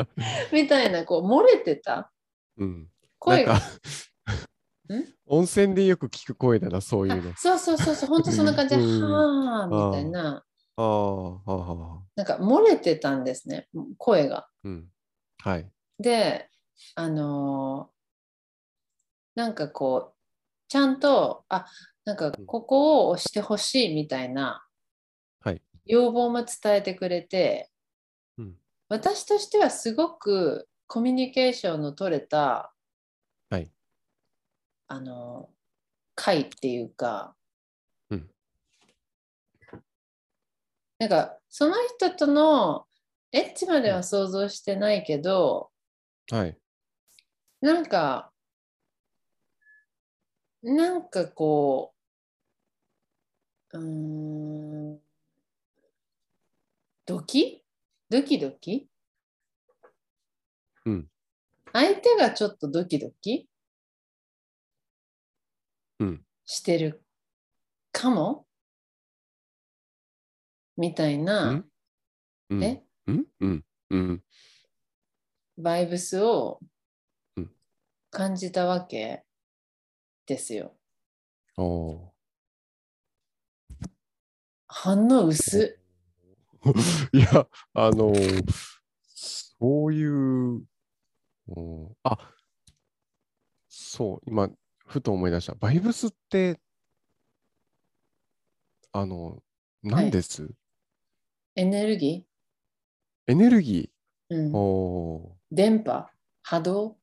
[0.53, 2.12] みたいなこう漏れてた？
[2.57, 2.88] うん。
[3.18, 3.61] 声がか、
[5.26, 7.34] 温泉でよく聞く声だな、そういうのあ。
[7.36, 10.44] そうそうそうそう本当そんな感じで、うんはあみたいな
[10.76, 12.03] ああ。
[12.14, 14.49] なんか漏れてたんですね声が。
[14.64, 14.88] うん。
[15.38, 15.70] はい。
[15.99, 16.49] で
[16.94, 17.99] あのー
[19.34, 20.16] なんかこう
[20.68, 21.66] ちゃんとあ
[22.05, 24.66] なんかうんここを押してほしいみたいな
[25.40, 27.78] はい要望も伝えてくれて、うん
[28.89, 32.72] 私としてはすごくコミュニケーションの取れた、
[33.51, 33.70] はい。
[34.86, 35.51] あの
[36.14, 37.36] 会っていうか、
[38.09, 38.30] うん。
[40.99, 42.86] なんかその人との
[43.30, 45.70] エッチまでは想像してないけど、
[46.30, 46.59] はい。
[47.61, 48.32] なんか、
[50.62, 51.93] なんかこ
[53.72, 54.99] う、うーん、
[57.05, 57.62] ドキ？
[58.11, 58.88] ドキドキ？
[60.86, 61.09] うん。
[61.74, 63.46] 相手がちょっとドキドキ？
[65.98, 66.24] うん。
[66.46, 67.02] してる
[67.92, 68.46] かも？
[70.78, 71.64] みたいな、
[72.48, 72.64] うん？
[72.64, 72.82] え？
[73.06, 73.26] うん？
[73.40, 73.64] うん。
[73.90, 74.22] うん。
[75.59, 76.61] バイブスを
[77.36, 77.50] うん
[78.11, 79.24] 感じたわけ
[80.24, 80.74] ですよ。
[81.59, 82.09] おー
[84.66, 85.88] 反応薄っ。
[87.12, 88.44] いや、あのー
[89.61, 92.16] そういう、うんあ
[93.68, 94.48] そう、今、
[94.86, 95.54] ふと思い出した。
[95.54, 96.61] バイブスって、
[98.92, 99.42] あの、
[99.82, 100.48] 何です、
[101.56, 102.24] エネルギ
[103.26, 104.56] エネルギー、うんー。
[104.56, 106.09] お電波？
[106.42, 106.98] 波動？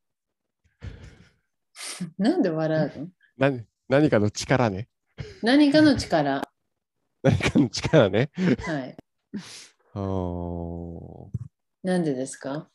[2.18, 3.06] なんで笑うの？
[3.08, 4.88] ー何何かの力ね。
[5.44, 6.42] 何かの力。
[7.22, 8.32] 何かの力ね。
[8.66, 8.98] はい。
[11.84, 12.70] なんでですか？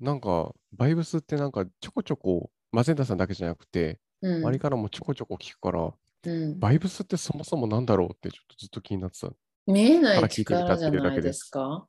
[0.00, 4.36] なんか、バイブスってなんかちょこちょこ、マゼンタさんだけじゃなくて、うん。
[4.36, 5.92] 周りからもちょこちょこ聞くから、
[6.22, 9.28] うん、バイブスってそもそもなんだろうってちょっとずっと気になってた。
[9.66, 11.86] 見えない力じゃっていうだけでないですすか？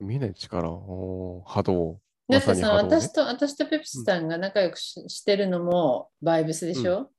[0.00, 2.00] 見えない力、おー波動。
[2.28, 2.88] だってさ、まね。
[2.88, 7.10] 私と私とペプシさんが仲良くし,、してるのもバイブスでしょ、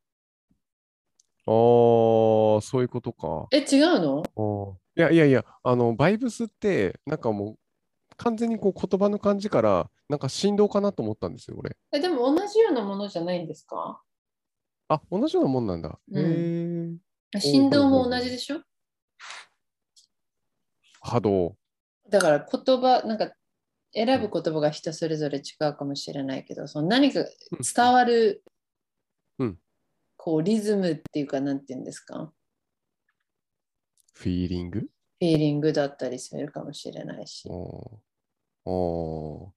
[1.49, 3.47] あー、そういうことか。
[3.51, 4.23] え、違うの？
[4.35, 7.57] おーいやいやいや、あの、バイブスって、なんかもう、
[8.17, 11.75] 完全にこう言葉の感じから、なんか振動かなと思ったんですよ、俺。
[11.91, 13.99] えでも同じようなものじゃないんですか？
[14.89, 15.97] あ、同じようなもんなんだ。
[16.11, 16.97] うんへ
[17.35, 17.39] え。
[17.39, 18.61] 振動も同じでしょ？
[21.01, 21.55] 波動。
[22.09, 23.33] だから言葉、なんか
[23.93, 27.23] 選ぶ言葉が人それぞれ違うかもしれないけど、その何か
[27.75, 28.48] 伝わる、うん
[30.21, 32.33] こうリズムっていうか、なんていうんですか、
[34.13, 34.81] フィーリング？
[34.81, 37.47] フィーリングだったりするかもしれないし。
[37.49, 39.49] おーおー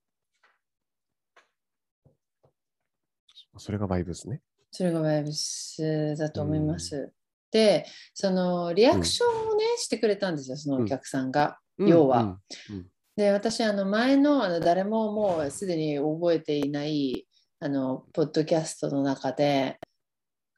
[3.59, 4.41] それがバイブですね。
[4.71, 7.13] それがバイブスだと思います。
[7.51, 7.85] で、
[8.15, 11.59] そのリアクションをね、してくれたんですよ、そのお客さんが。
[11.77, 12.39] 要は。
[12.71, 17.27] うんうんで、私、あの前のあの誰ももうすでに覚えていない
[17.59, 19.79] あのポッドキャストの中で、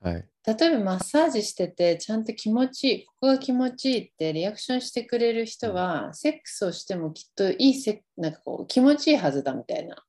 [0.04, 0.28] はい。
[0.46, 10.04] 例えばマッサージしてて、ちゃんと気持ちいい、ここが気持ちいいってリアクションしてくれる人は、セックスをしてもきっといいセなんかこう気持ちいいはずだみたいな。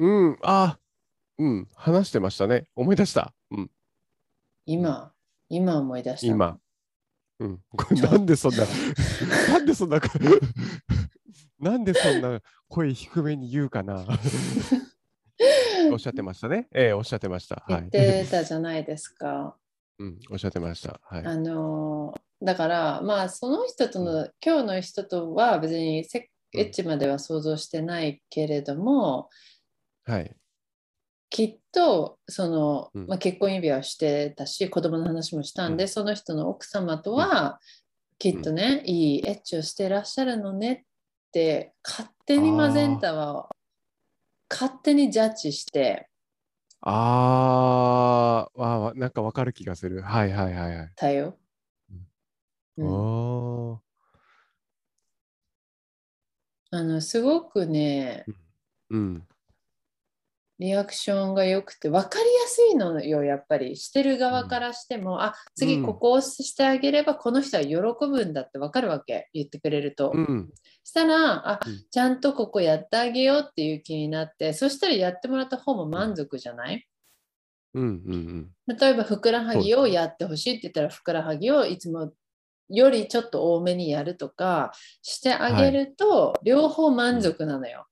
[0.00, 0.78] うん、あ
[1.38, 2.66] うん、話してましたね。
[2.74, 3.32] 思い出した。
[3.52, 3.70] うん、
[4.66, 5.12] 今、
[5.48, 6.26] 今思い出した。
[6.26, 6.58] 今。
[7.38, 8.64] うん、これなんでそんな、
[9.48, 10.00] なんでそんな、
[11.60, 14.04] なんでそんな声低めに言うかな。
[15.92, 16.68] おっしゃってましたね。
[16.74, 17.64] ええ、おっしゃってました。
[17.66, 18.24] はい言っ。
[18.24, 19.56] てたじゃないですか。
[19.98, 21.00] うん、おっしゃってました。
[21.04, 21.24] はい。
[21.24, 29.28] あのだからまあその人との、今日の人とは別にセうんエッチまでは想像してないけれども、
[30.04, 30.34] はい。
[31.28, 37.60] きっとその、うんまあ、結婚指輪をしてたし子供の話もしたんで、うんその人の奥様とは、
[38.18, 43.48] きっとね、いいエッチをしてらっしゃるのねって勝手にマゼンタは
[44.50, 46.08] 勝手にジャッジして
[46.82, 50.02] あー、わわなんかわかる気がする。
[50.02, 50.92] はいはいはいはい。
[50.96, 51.38] たよ。
[52.78, 53.80] あうんー
[56.72, 58.24] あのすごくね
[58.90, 59.26] うん。
[60.60, 70.50] リアクションが良くて分かりやすいのよやっぱりしてる側からしても、あ次ここをしてあげればこの人は喜ぶんだって分かるわけ言ってくれると、うん。
[70.84, 76.86] したらあうんちゃんとここやってあげようっていう気になってそしたらやってもらった方も満足じゃない？
[77.72, 78.76] うんうんうん。
[78.76, 82.12] 例えばふくらはぎをやってほしいって言ったらふくらはぎをいつも
[82.68, 87.86] よりちょっと多めにやるとかしてあげると、両方満足なのよ。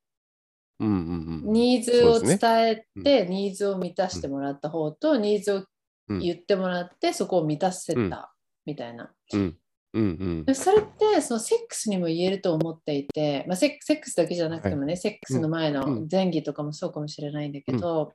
[0.80, 3.02] ニーズを伝えね。
[3.04, 5.64] て、ニーズを満たしてもらった方と、ニーズを
[6.08, 8.32] うん言ってもらって、そこを満たせた
[8.64, 9.12] みたいな。
[9.34, 9.58] うん。
[9.94, 10.54] うんうん。
[10.54, 18.14] それってそのセックスにも言えると思っていて、まあ、セックスだけじゃなくてもね、セックスの前うのん前儀とかもそうかもしれないんだけど、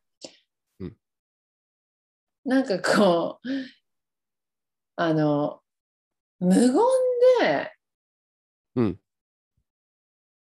[0.80, 0.98] うんうん
[2.46, 3.48] なんかこう
[4.98, 5.62] あの
[6.42, 6.74] 無言
[7.40, 7.72] で
[8.76, 9.00] うん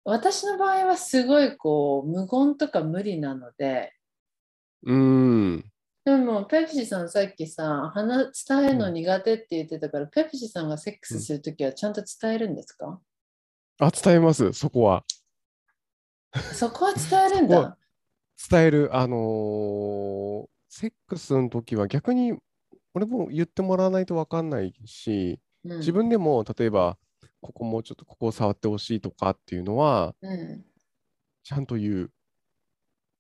[0.04, 3.92] 私の場合はすごいこう無言とか無理なので
[4.82, 5.64] うん。
[6.04, 13.00] でもペプシさんさっきさ話伝えるの苦手って言ってたから、ペプシさんがセックスするときはちゃんと伝えるんですか、
[13.78, 15.04] あ、伝えます、そこは。
[16.54, 17.76] そこは伝えるんだ。
[18.50, 22.38] 伝える、あのーセックスの時は逆に、
[22.94, 26.96] 俺も言ってもらわないと分かんないし、うん自分でも例えば、
[27.40, 30.64] ここもうちょっとここを触ってほしいとかっていうのは、うん
[31.42, 32.10] ちゃんと言う。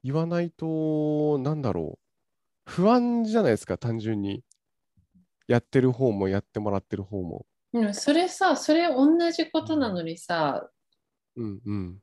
[0.02, 1.98] 言わないと、なんだろ
[2.66, 2.70] う。
[2.70, 4.44] 不安じゃないですか、単純に。
[5.46, 7.44] やってる方もやってもらってる方も。
[7.72, 10.70] うん、それさ、それ同じことなのにさ、
[11.36, 12.02] うんうん。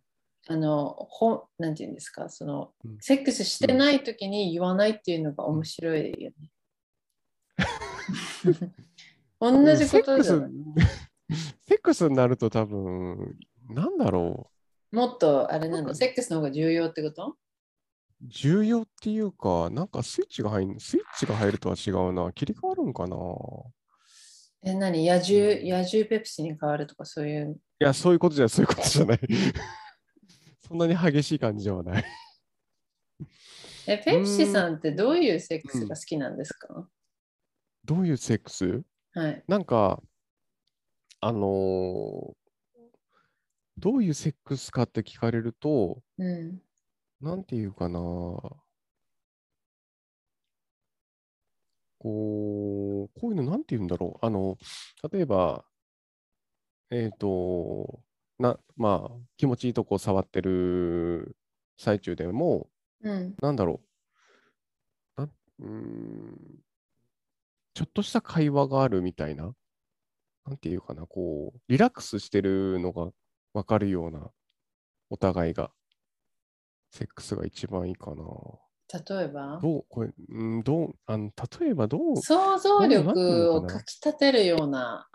[0.49, 6.51] あの、ほなんていうんですか、そのうん、セックスしてない時に言わないっていうのが面白いよね。
[9.39, 10.51] 同じことじゃない。
[11.97, 13.35] スになると多分、
[13.69, 14.51] なんだろ
[14.91, 17.27] もっとあれなの、セックスの方が重要ってこと？
[17.31, 17.35] う。
[18.23, 22.31] 重要っていうか、なんかスイッチが入ん、スイッチが入るとは違うな。
[22.31, 23.17] 切り替わるんかな？
[24.63, 25.05] いえ、何？
[25.05, 27.59] 野獣、野獣ペプシに変わるとかそういう？
[27.79, 29.19] や、そういうことじゃない、そういうことじゃない。
[30.67, 32.05] そんなに激しい感じではない。
[33.87, 36.89] え、ペプシさんってどういうセックスが好きなんですか、
[37.85, 38.83] どういうセックス？
[39.13, 39.43] はい。
[39.47, 40.01] なんか、
[41.22, 42.47] あのー
[43.78, 46.61] どういうセックスかって聞かれると、うん。
[47.22, 47.99] なんていうかな。
[47.99, 48.61] こ
[51.99, 52.03] う、
[53.20, 54.26] こういうのなんて言うんだろう。
[54.26, 54.57] あの、
[55.11, 55.65] 例えば、
[56.89, 58.01] えっと、
[58.39, 61.36] な、まあ、気持ちいいとこ触ってる
[61.78, 62.70] 最中でも、
[63.01, 63.36] うん。
[63.41, 63.82] なんだろ
[65.18, 65.22] う。
[65.22, 66.59] なんうーん、
[67.74, 69.53] ちょっとした会話があるみたいな。
[70.47, 73.11] なんていうかな、こう、リラックスしてるのが
[73.53, 74.31] わかるような、
[75.09, 75.71] お互いが。
[76.89, 78.23] セックスが一番いいかな。
[78.93, 79.59] 例えば？
[79.61, 85.07] どう、これ、うん、どう、あの、例えばどう、想像力をのかきたてるような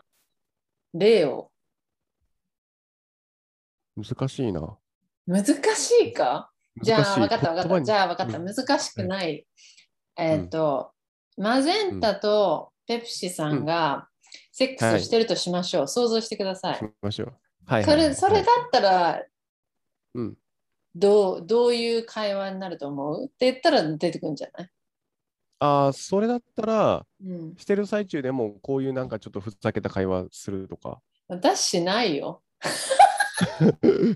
[0.93, 1.51] 例を。
[3.95, 4.77] 難しいな。
[5.25, 6.51] 難しいか？
[6.83, 7.83] じゃあ、分かった分かった。
[7.83, 8.37] じゃあ、分かった。
[8.37, 9.47] うん難しくない。
[10.17, 10.91] えっ、と、
[11.37, 14.07] マゼンタとペプシさんが
[14.53, 15.87] セックスをしてるとしましょう。
[15.87, 16.75] 想像してください。
[16.77, 17.33] しましょう。
[17.65, 19.21] はいそはいはいれそれだったら
[20.13, 20.37] うん。
[20.95, 24.69] どう、どういう会話になると思うって言ったら出てくるんじゃない、
[25.57, 31.01] ああ、それだったら、うん、してる最中でもこういうなんかちょっとふざけた会話するとか。
[31.27, 32.43] 私しないよ。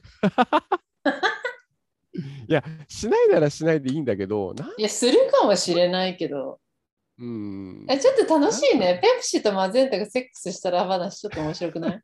[2.47, 6.59] いや、しないならしないでいいんだけど、いや、するかもしれないけど。
[7.19, 7.85] うん。
[7.89, 8.99] えちょっと楽しいね。
[9.01, 12.01] ペプシとマゼンタがセックスしたら話ちょっと面白くない？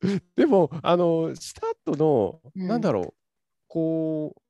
[0.36, 3.14] でも、あの、した後の、うんなんだろう、
[3.68, 4.40] こう、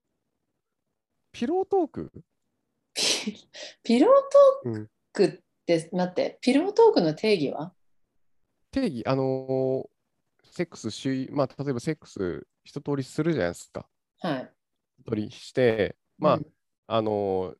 [1.33, 2.13] ピロートーク、
[2.95, 3.49] ピ
[3.83, 4.11] ピロー
[4.65, 5.33] トークっ
[5.67, 7.75] て、待って、ピロートークの定義は？
[8.71, 9.91] 定義、あの
[10.45, 13.89] セックスし、まあ、例えばセックス一通りするじゃないですか。
[14.21, 14.53] はい。
[15.01, 16.47] 一通りして、まあ、うん
[16.87, 17.55] あの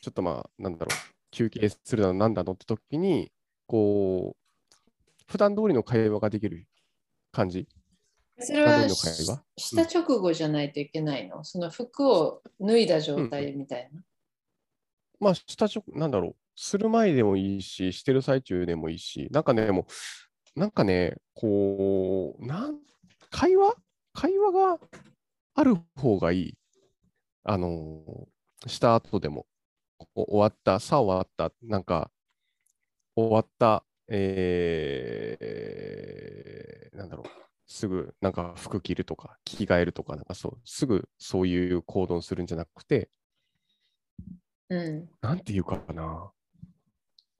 [0.00, 0.98] ちょっとまあ、なんだろう、
[1.30, 3.32] 休憩するだの、なんだのって時に、
[3.66, 6.66] こう、普段通りの会話ができる
[7.32, 7.68] 感じ？
[8.40, 8.94] それはし
[9.56, 14.02] した直後じゃないといけないの、その服を脱いだ状態みたいな？
[15.18, 19.86] まあ、したちょ、なんだろう、する前でもいいし、してる最中でもいいし、なんかね、も
[20.56, 22.78] う、なんかね、こう、なん、
[23.30, 23.74] 会話？
[24.14, 24.78] 会話が
[25.54, 26.54] ある方がいい。
[27.44, 29.57] あのーした後でも、お
[30.14, 32.10] 終わった、さあ終わった、なんか、
[33.16, 37.28] 終わった、えー、なんだろう、
[37.66, 43.10] すぐ、なんか服着るとか、着替えるとか、なんかそう、すぐそういう行動するんじゃなくて、
[44.70, 45.08] うん。
[45.20, 46.30] なんていうかな。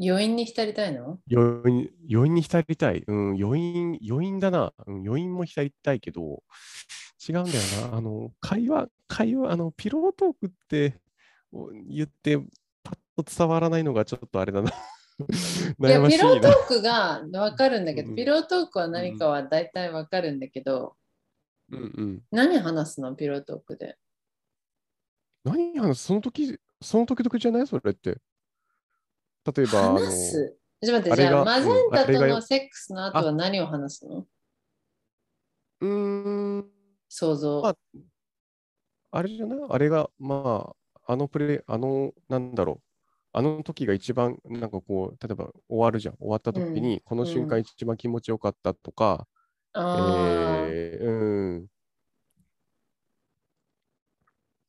[0.01, 1.19] 余韻に浸りたいの？
[1.31, 3.03] 余韻余韻に浸りたい。
[3.07, 4.73] うん、余韻、余韻だな。
[4.87, 6.43] うん、余韻も浸りたいけど、
[7.29, 7.97] 違うんだよな。
[7.97, 11.08] あの、会話、会話、あの、ピロートークってお
[11.53, 12.39] 言って、
[12.83, 14.71] パッと伝わらないのがちょっとあれだな。
[15.21, 16.07] いや。
[16.09, 20.97] ピロートークが分かるんだけど、うんピロートークは何かは大体分かるんだけど、
[21.71, 22.23] うんうん。
[22.31, 23.15] 何話すの？
[23.15, 23.97] ピロートークで。
[25.45, 26.05] 何話す？
[26.05, 27.67] その時、その時々じゃない？
[27.67, 28.21] それって。
[29.57, 30.59] 例えば、話す？
[30.83, 34.27] ちょっと待って、じゃあ、マゼンタとのセックスの後は何を話すの？
[35.81, 36.71] うーん、
[37.09, 37.63] 想像。
[37.63, 37.77] まあ
[39.11, 39.59] あれじゃない？
[39.69, 40.77] あれが、まあ、
[41.09, 42.83] あのプレイ、あの、なんだろう。
[43.33, 46.17] あの時が一番、なんかこう、例えば終わるじゃん。
[46.17, 49.27] 終わった時に、この瞬間一番気持ちよかったとか、
[49.73, 51.11] あーえーう
[51.61, 51.67] ん。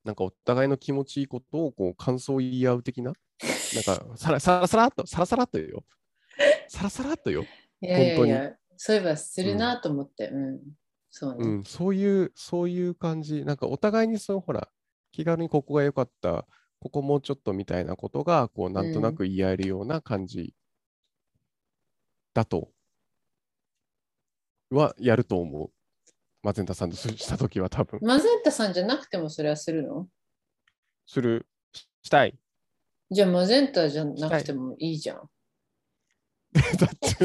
[0.06, 3.12] なんかお互いの気持ちいいことをこう感想を言い合う的な、
[3.74, 5.84] なんかさらさらさらっと、さらさらっとよ。
[6.70, 7.44] さらさらっとよ。
[7.82, 10.60] いやいやい本や、そういえばするなと思って、うん、
[11.10, 11.46] そうね。
[11.46, 13.44] うん、そういう、そういう感じ。
[13.44, 14.70] なんかお互いにそう、ほら、
[15.12, 16.46] 気軽にここが良かった、
[16.80, 20.54] ここもうちょっとみたいなことが、こう、なんとなく言い合えるような感じ
[22.34, 22.70] だと、
[24.70, 25.72] はやると思う。
[26.42, 30.08] マゼンタさんとすしたときは多分、マゼンタさんじゃなくてもそれはするの？
[31.06, 32.40] する、ししたい。
[33.12, 35.30] じゃあマゼンタじゃなくてもいいじゃん。
[36.54, 37.16] だって、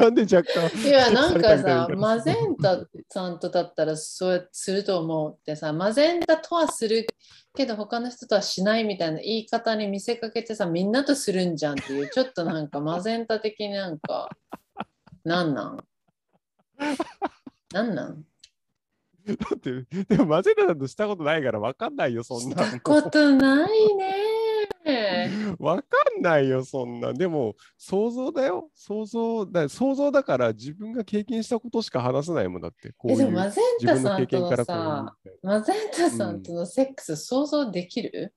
[0.00, 1.30] なんで若干、いや、な。
[1.30, 2.78] んかさ、マゼンタ
[3.10, 7.06] さんとだったらそうすると思うってさ、マゼンタとはする
[7.56, 14.28] けど他の人とはしないみたいな言い方に見せかけてさ、みんなとするんじゃんっていう、ちょっとなんかマゼンタ的になんか、
[15.24, 15.78] なんなん？
[17.72, 18.24] なんなん？
[19.26, 24.14] だって、でもマゼンタさんとしたことないから分かんないよ、そんなしたことないね。
[25.58, 27.12] わかんないよ、そんな。
[27.12, 28.70] でも、想像だよ。
[28.74, 32.92] 想像だ、想像だから自分が経験したことしか話せないもんだって。
[32.96, 38.34] こうえ、いうでもマゼンタさんとのさ、マゼンタさんとのセックス想像できる、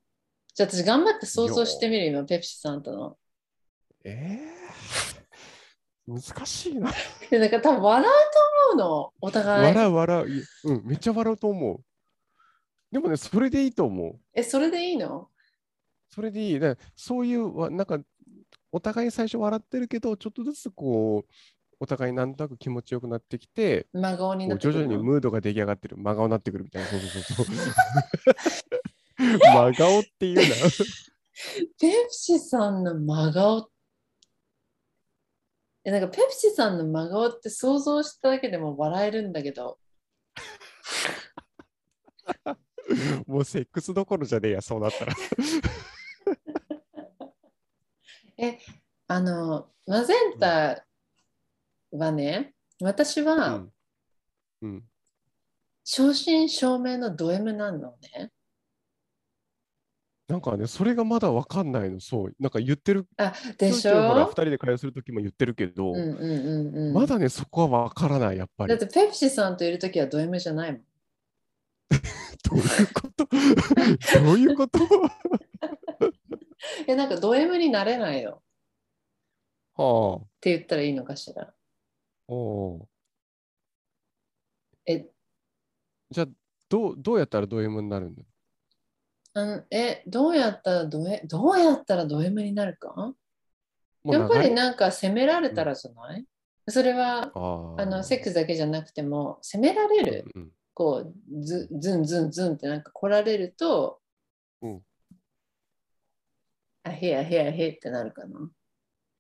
[0.53, 3.17] じゃあ私頑張って想像してみる今、ペプシさんとの。
[4.03, 6.91] えー、難しいな。
[7.29, 8.13] で なんか多分笑う
[8.75, 9.75] と思うの、お互い。
[9.75, 10.29] 笑う笑う。
[10.29, 11.79] いうん、めっちゃ笑うと思う。
[12.91, 14.19] でもね、それでいいと思う。
[14.33, 15.30] え、それでいいの？
[16.13, 16.59] それでいい。
[16.59, 17.99] だそういうわ、なんか、
[18.71, 21.31] お互い最初笑ってるけど、ちょっとずつこう、
[21.79, 24.81] お互いなんとなく気持ちよくなってきて、真顔にこうなってくるの？
[24.81, 25.97] 徐々にムードが出来上がってる。
[25.97, 26.89] 真顔になってくるみたいな。
[26.89, 27.55] そうそうそうそう。
[29.17, 30.41] 真顔っていうな。
[31.79, 33.69] ペプシさんの真顔
[35.83, 39.79] え、なんかペプシさんの真顔って想像しただけでも笑えるんだけど、
[43.25, 45.15] もうセックスどころじゃねえや、そうなったら。
[49.07, 50.85] あの、マゼンタ
[51.91, 53.71] はね、私は、うん
[54.63, 54.83] うん。
[55.83, 58.31] 正真正銘のド M なのね。
[60.27, 61.99] なんかね、それがまだわかんないの。
[61.99, 62.35] そう。
[62.39, 63.05] なんか言ってる。
[63.17, 63.91] あ、でしちょ？
[63.91, 66.93] いちょいほら、二ょ人で会話するときも言ってるけど、うんうんうんうん。
[66.93, 68.69] まだね、そこはわからない、やっぱり。
[68.69, 70.81] だってペプシさんといるときはド M じゃないもん。
[72.49, 73.27] どういうこと？
[74.23, 74.79] どういうこと？
[76.87, 78.41] え、なんかド M になれないよ
[79.79, 80.25] っはあ。
[80.41, 81.53] て言ったらいいのかしら？
[82.27, 82.87] おう
[84.85, 85.07] え、
[86.09, 86.27] じゃあ、
[86.69, 88.23] どう、どうやったらド M になるんだ
[89.33, 93.13] あのえ、どうやったらド M、どうやったらド M になるか？
[94.03, 96.25] やっぱりなんか責められたらじゃない、
[96.67, 100.51] それはああのセックスだけじゃなくても責められる、うんうん。
[100.73, 103.99] こうズズンズンズンってなんか来られると、
[104.61, 104.81] うん
[106.83, 108.51] あへやへやへってなるかな。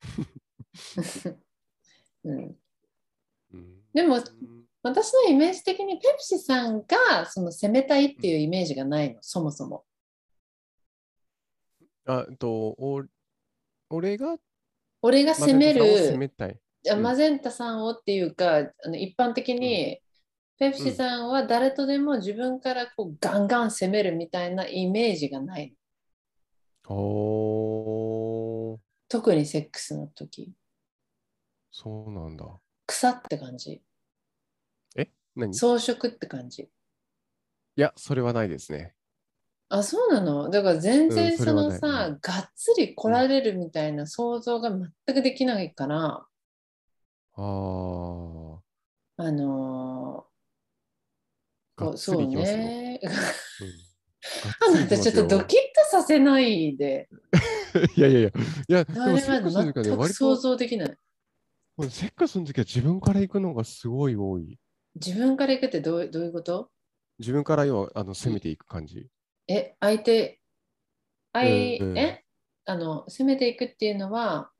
[2.23, 2.57] うん、
[3.53, 3.83] うん。
[3.93, 4.61] でもうん。
[4.83, 9.85] 私のイメージ的にペプシさんがその攻めたいっていうイメージがないの、そもそも。
[12.05, 13.03] あと、お
[13.91, 14.37] 俺が
[15.03, 15.83] 俺が攻める
[16.99, 19.99] マゼンタさんをっていうかあの一般的に、
[20.57, 25.75] ペプシさんは誰とでも自分からこうガンガン攻めるみたいなイメージがないの
[26.93, 30.51] おー、特にセックスの時。
[31.71, 32.45] そうなんだ。
[32.85, 33.81] 草って感じ。
[34.97, 35.09] え？
[35.35, 35.51] 何？
[35.51, 36.69] い装飾って感じ。
[37.75, 38.93] や、それはないですね。
[39.69, 40.49] あそうなの？
[40.49, 46.25] だから全然うんそのさ、がっつり来られるみたいな想像が全くできないから、
[47.35, 48.57] あー、
[49.15, 50.31] あのー
[51.77, 52.57] こうがっつそうりいきますよ。
[52.57, 52.99] ね。
[53.03, 53.90] うん
[54.67, 57.09] あなたちょっとドキッとさせないで。
[57.95, 60.97] いやいやいや、いや、でもセックスのは時はね、想と、像できない。
[61.89, 64.59] セックスの時は自分から行くのがすごい多い。
[64.95, 66.69] 自分から行くってどうどういうこと？
[67.19, 69.07] 自分から要はあの攻めていく感じ。
[69.47, 70.39] え、相手、
[71.33, 71.97] あいうんうん。
[71.97, 72.25] え、
[72.65, 74.51] あの、攻めていくっていうのは、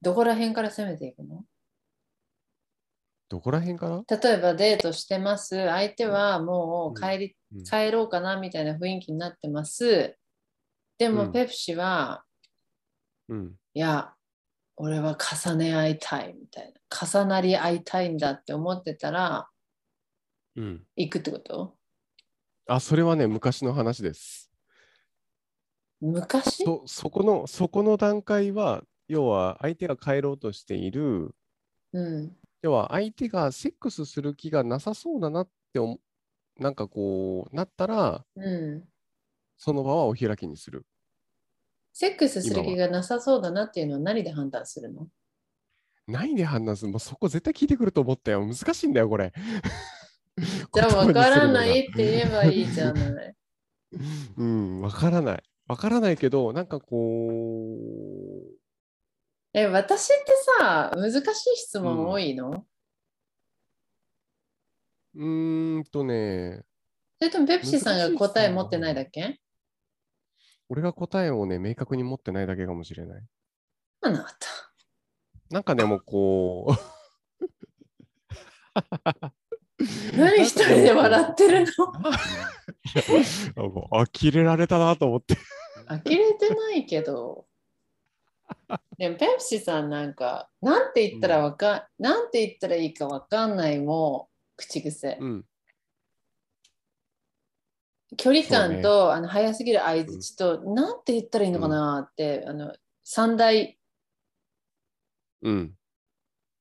[0.00, 1.44] どこら辺から攻めていくの？
[3.30, 5.68] どこら辺から例えばデートしてます。
[5.68, 10.16] 相手はもう帰り、うん帰ろうかなみたいな雰囲気になってます。
[10.98, 12.24] でも、うんペプシは、
[13.28, 13.56] うん。
[13.74, 14.14] いや、
[14.76, 17.08] 俺は重ね合いたいみたいな。
[17.08, 19.48] 重なり合いたいんだって思ってたら、
[20.56, 20.86] うん。
[20.96, 21.76] 行くってこと？
[22.66, 24.50] あ、それはね、昔の話です。
[26.00, 26.64] 昔？
[26.64, 31.34] そそこの、そこの段階は、要は相手が帰ろうとしている、
[31.92, 32.39] うん。
[32.62, 35.98] 要は相手がセックスする気がなさそうだなって思
[36.58, 38.84] なんかこうなったら、うん。
[39.56, 40.84] その場はお開きにする。
[41.92, 45.08] セックスする気がなさそうだなっていうのは何で判断するの？
[46.06, 48.46] 何で判断するもうそこ絶対聞いてくると思ったよ。
[48.46, 49.32] 難しいんだよ、これ。
[50.74, 53.36] じゃあ分からないって言言えばいいじゃない。
[54.36, 55.42] うん、わからない。
[55.66, 58.19] わからないけど、なんかこう、
[59.52, 62.64] え、私ってさ、難しい質問多いの、
[65.14, 66.62] うーんとね、
[67.18, 69.40] それともペプシさんが答え持ってないだけ？
[70.68, 73.22] 俺が答えをね、明確に持ってないだけかもしれない。
[74.02, 74.28] あなた。
[75.50, 76.72] なんかでもこう、
[80.16, 81.92] 何一人で笑ってるの？
[83.90, 85.34] 呆れられたなと思って。
[85.88, 87.46] 呆れてないけど。
[88.98, 95.18] でもペプシさんなんか、なんて言ったらわか、なんて言ったらいいかわかんないもう口癖。
[95.20, 95.46] うん。
[98.16, 102.74] 距離感と、あの速すぎる相づちと、なんて言ったらいいのかなって、あの
[103.04, 103.78] 三大
[105.42, 105.78] うん。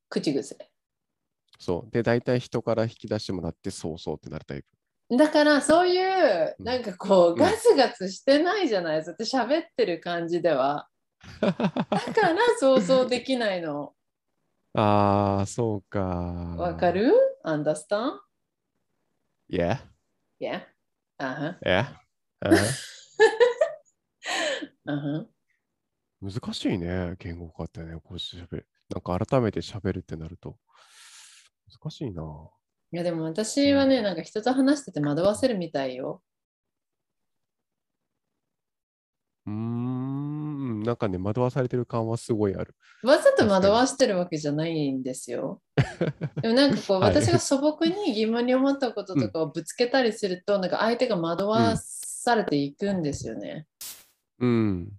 [0.09, 0.57] 口癖。
[1.59, 1.91] そう。
[1.91, 5.17] で、大体人から引き出してもらって、そうそうってなるタイプ。
[5.17, 10.88] だからそういううんなんかこう、んガツガツしてないじゃないそうやって喋ってる感じでは。
[11.41, 13.93] だから想像できないの。
[14.73, 15.99] ああ、そうか。
[15.99, 17.13] わかる
[17.43, 18.19] ?Understand?
[19.49, 19.79] ?Yeah,
[20.39, 20.61] Yeah.
[21.17, 21.85] あは yeah.
[22.41, 22.49] あ
[24.85, 25.25] あは
[26.21, 28.67] 難しいね、言語化ってね、こうしゃべる。
[28.89, 30.57] なんか改めて喋るってなると。
[31.81, 32.23] 難しいな。
[32.91, 36.21] いやでも私はね、なんか人と話してて惑わせるみたいよ。
[39.45, 40.28] うーん、
[40.83, 42.75] なんかね、惑わされてる感はすごいある。
[43.03, 45.61] わざと惑わしてるわけじゃないんですよ。
[46.41, 53.67] でもなんかこう、はい私が素朴に疑問に思ったこととかをぶつけたりすると、なんか相手が惑わされていくんですよね。
[54.39, 54.89] うん、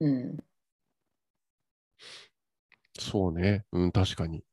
[0.00, 0.36] うん。
[2.98, 3.64] そうね。
[3.72, 4.44] うん、確かに。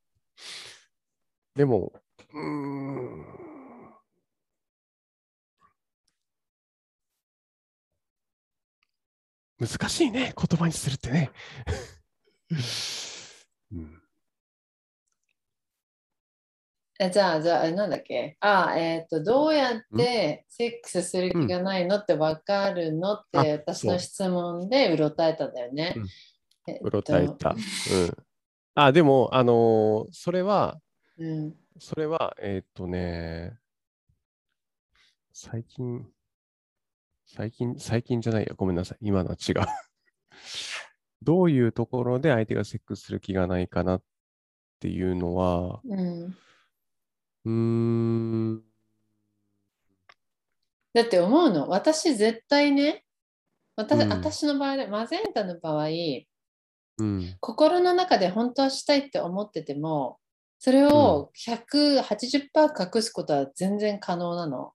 [1.54, 1.92] でも、
[2.32, 3.47] うーん、
[9.60, 11.30] 難しいね、言葉にするってね。
[13.72, 14.02] うん、
[17.00, 18.36] えじゃあ、じゃあ、えなんだっけ？
[18.40, 25.94] あ、えっ、と、どうやってセックスする気がないのって分かるのって、あ私の質問でうろたえたんだよね。
[25.96, 26.06] うん
[26.66, 27.50] えっとうろたえた。
[27.50, 27.58] うん。
[28.74, 30.80] あ、でも、あのーそれは、
[31.18, 31.54] うん。
[31.78, 33.58] それは、えーっとね、
[35.32, 36.06] 最近、
[37.34, 38.98] 最近、最近じゃないや、ごめんなさい。
[39.02, 39.54] 今のは違う。
[41.22, 44.02] どういうところで相手がセックスする気がないかなっ
[44.80, 48.54] ていうのは、うん。
[48.56, 48.62] ん、
[50.94, 53.04] だって思うの、私絶対ね、
[53.76, 55.88] 私,、うん私の場合で、マゼンタの場合、
[56.98, 60.18] うん、心の中で本当はしたいって思ってても、
[60.58, 64.72] それを180%隠すことは全然可能なの。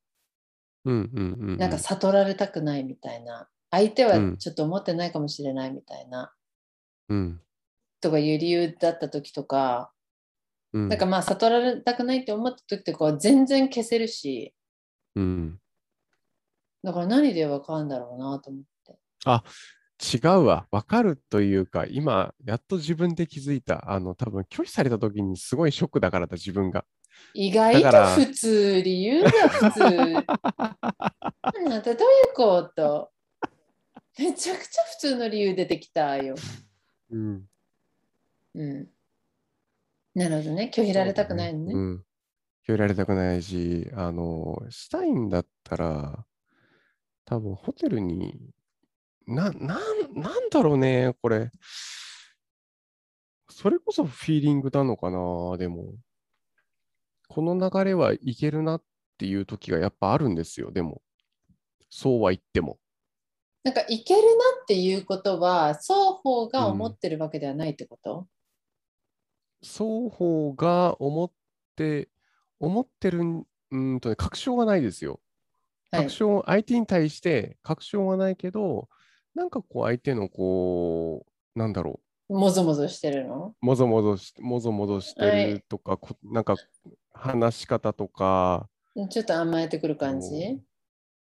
[0.86, 1.58] うん、うん、うん。
[1.58, 3.48] なんか悟られたくないみたいな。
[3.72, 6.32] 相手はうんちょっと思ってないかもしれないみたいな。
[7.10, 7.42] うん、
[8.02, 9.92] とかいう理由だった時とか、
[10.74, 14.54] うん、なんかまあ悟られたくないって思った時ってこう全然消せるし、
[15.16, 15.60] うん。
[16.84, 18.98] だから何でわかるんだろうなと思って。
[20.04, 20.68] 違うわ。
[20.70, 23.90] わかるというか、今、やっと自分で気づいた。
[23.90, 26.84] あの、多分拒否された時にすごいショックだからだ、自分が。
[27.34, 29.84] 意外と普通理由だ、普通。
[30.58, 30.76] あ
[31.68, 33.12] なたどういうこと？
[34.20, 36.36] めちゃくちゃ普通の理由出てきたよ。
[37.10, 37.50] うん。
[38.56, 38.88] うん。
[40.14, 40.70] なるほどね。
[40.74, 41.74] 拒否られたくないのね。
[41.74, 42.06] うん。
[42.68, 46.26] 拒否られたくないし、あの、したいんだったら、
[47.26, 48.54] 多分ホテルに、
[49.26, 51.50] な、なん、なんだろうね、これ。
[53.50, 55.94] それこそフィーリングなのかな、でも。
[57.34, 58.84] この流れはいけるなっ
[59.18, 61.02] ていう時がやっぱあるんですよ、でも。
[61.90, 62.78] そうは言っても。
[63.64, 64.28] なんかいけるな
[64.62, 68.28] っていうことは双方が思ってるわけではないってこと、
[69.64, 71.32] 双方が思っ
[71.76, 72.10] て、
[72.60, 75.20] 思ってるん、うーんとね、確証がないですよ。
[75.90, 78.90] はい確証、相手に対して確証はないけど、
[79.34, 82.00] なんかこう相手のこう、なんだろ
[82.30, 83.54] もぞもぞしてるの？
[83.62, 86.56] う、もぞもぞし、もぞもぞしてはいるとか、こなんか
[87.12, 88.70] 話し方とか、
[89.10, 90.58] ちょっと甘えてくる感じ？
[90.58, 90.64] こ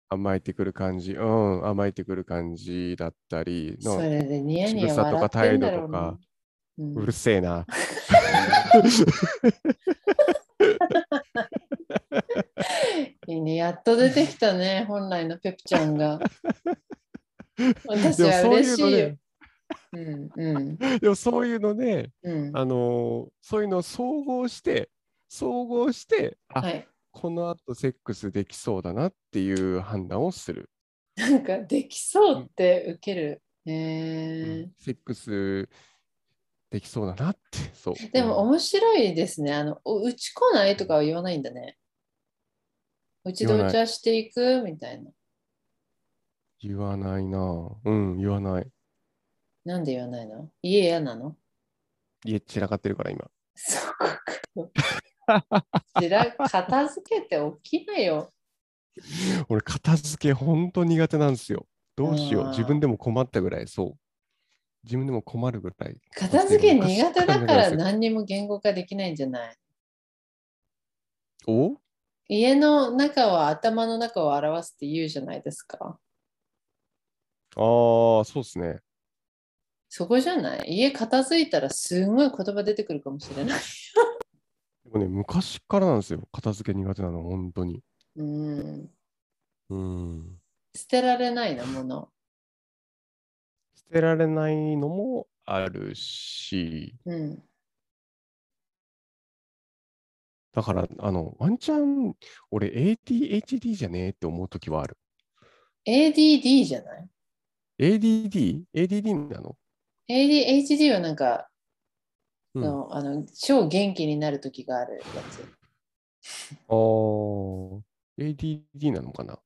[0.08, 5.88] 甘えてくる感じ、うん、甘えてくる感じだったりの、それでニヤニヤ仕草とか態度とか。
[5.88, 6.18] な。
[6.78, 6.94] うん。
[6.94, 7.66] うるせえな。
[13.26, 16.20] いいね、やっと出てきたね、本来のペプちゃんが。
[17.88, 19.08] 私は嬉しいよ。
[19.08, 19.18] い
[19.92, 22.56] うんうん でもそういうので、うん。
[22.56, 24.90] あのーそういうのを総合して、
[25.28, 26.88] 総合して、あ、はい。
[27.12, 30.70] この後セックスできそうだなっていう判断をする。
[31.16, 33.42] なんかできそうって受ける。
[33.64, 35.68] えセックス
[36.70, 37.94] できそうだなって、そう。
[37.94, 39.54] ー、でもうん面白いですね。
[39.54, 41.78] あの、おうち来ないとかは言わないんだね。
[43.24, 45.10] うちでお茶していくみたいな。
[46.60, 47.76] 言わないなぁ。
[47.84, 48.70] うん、言わない。
[49.66, 50.48] なんで言わないの？
[50.62, 51.36] 家嫌なの？
[52.24, 53.28] 家散らかってるから今。
[53.56, 53.80] そ
[54.54, 54.70] こ
[55.26, 55.44] か。
[56.48, 58.32] 片付けて起きなよ。
[59.48, 61.66] 俺、片付け本当苦手なんですよ。
[61.96, 62.48] どうしよう。
[62.50, 63.98] 自分でも困ったぐらい、そう。
[64.84, 65.96] 自分でも困るぐらい。
[66.14, 69.56] 片付け苦手だから何にも言語化できないんじゃない？
[71.48, 71.76] お？
[72.28, 75.98] 家の中は頭の中を表すって言うじゃないですか。
[77.56, 78.78] ああ、そうですね。
[79.96, 80.76] そこじゃない？
[80.76, 83.60] 家片付いたらすごい言葉出てくるかもしれない。
[84.84, 86.28] でもね、昔からなんですよ。
[86.32, 87.82] 片付け苦手なの、本当に。
[88.16, 88.90] うん。
[89.70, 90.38] うん。
[90.74, 92.10] 捨てられないなもの。
[93.74, 97.42] 捨てられないのもあるし、うん。
[100.52, 102.14] だから、あの、ワンチャン、
[102.50, 104.98] 俺、ADHD じゃねえって思うときはある。
[105.86, 107.08] ADD じゃない
[107.78, 109.56] ？ADD?ADD なの？
[110.08, 111.48] ?ADHD はなんか、
[112.54, 115.00] うんのあの超元気になる時があるや
[115.30, 115.44] つ。
[116.68, 117.82] あー
[118.18, 119.38] ADD なのかな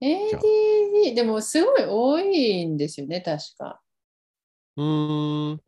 [0.00, 3.82] ？ADD、でもすごい多いんですよね、確か。
[4.76, 5.60] うーん。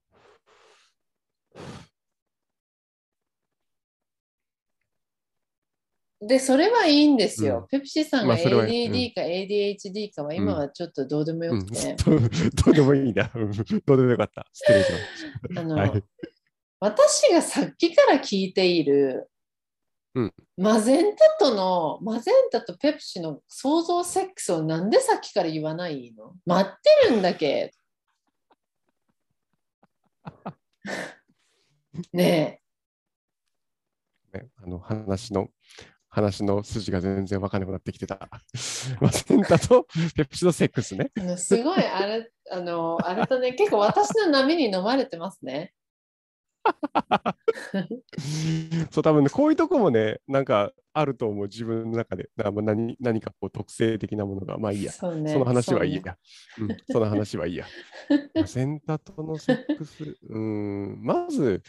[6.27, 7.61] で、それはいいんですよ。
[7.61, 11.97] うん、ペプシさんが ADD か ADHD かは今はちょっとどうでもよくて。
[12.07, 12.31] うんうん、
[12.65, 13.31] どうでもいいな。
[13.85, 14.47] どうでもよかった。
[14.53, 15.59] 失礼します。
[15.61, 16.05] あの、はい、
[16.81, 19.29] 私がさっきから聞いている、
[20.57, 26.35] マゼンタとの、マゼンタとペプシの想像セックスをなんでさっきから言わないの？
[26.47, 27.75] 待ってるんだけ。
[32.13, 32.61] ね
[34.33, 34.47] え。
[34.57, 35.49] あの話の
[36.15, 38.21] 話の筋が全然わかんなくなってきてた。
[39.01, 41.11] まあ、センタとペプシドセックスね。
[41.37, 45.75] すごいあれあのあれとね結構私の波に飲まれてますね。
[48.91, 52.31] そう、多分ね、こういうとこもね、なんかあると思う、自分の中で。
[52.37, 54.93] なまあ何何かこう特性的なものが、まあいいや。
[54.93, 55.31] そうね。
[55.33, 56.17] その話はいいそうねや。
[56.61, 57.67] うん、その話はいいや。
[58.35, 61.63] まあセンタとのセックス、うん、まず、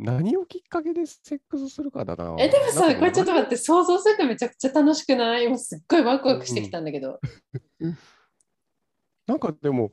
[0.00, 2.34] 何をきっかけでセックスするかだな。
[2.38, 5.44] えでもさこれちょっと待って想像するとめちゃくちゃ楽しくない？
[5.44, 7.20] 今すっごいワクワクしてきたんだけど。
[9.26, 9.92] なんかでも、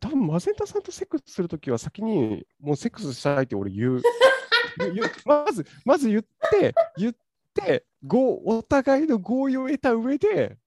[0.00, 4.02] 多分マゼンタさんとセックスするときは先にもうセックスしたいって俺言う。
[4.78, 7.14] 言う言うまず、まず言って、言っ
[7.54, 10.58] て、ごお互いの合意を得た上で、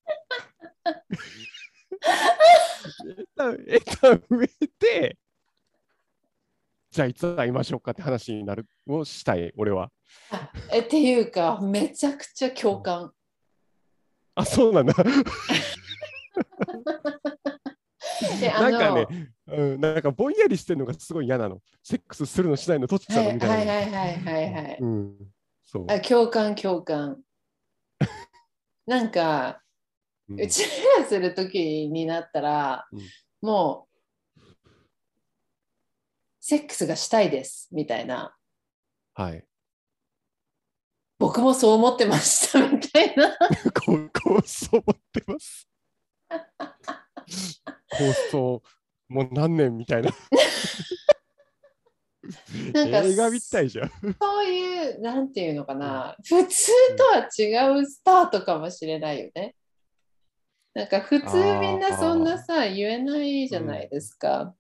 [3.04, 4.48] 得た得た上
[4.80, 5.18] で、
[6.98, 9.92] じゃあいつ会いましょうかって話になるをしたい、俺は。
[10.32, 13.12] あえっていうかめちゃくちゃ共感。
[14.34, 14.96] あ、そうなんだ。
[18.42, 19.08] なんかね、
[19.46, 21.62] うん、なんかぼんやりしてるのがすごい嫌なの。
[21.84, 23.74] セックスするのしないのどっちなはいのみたいな。
[23.74, 24.78] はいはいはいはいはい。
[24.82, 25.16] うん、
[25.66, 25.86] そう。
[25.88, 27.22] あ共感共感。
[28.88, 29.62] なんか
[30.30, 30.64] うんうち
[30.98, 33.00] らする時になったら、うん
[33.40, 33.87] もう
[36.50, 38.34] セックスがしたいですみたいな
[39.16, 39.44] はい。
[41.20, 43.38] 僕もそう思ってましたみたいな
[43.86, 45.68] こう、こうそう思ってます。
[47.90, 48.64] 構想、
[49.10, 50.12] もう何年みたいな。
[52.74, 53.92] なんか映画みたいじゃん。
[54.18, 59.54] そういうなんていうのかな普通とは違うスタートかもしれないよね。
[60.74, 61.26] なんか普通
[61.60, 64.56] みんなそんなさ言えないじゃないですか。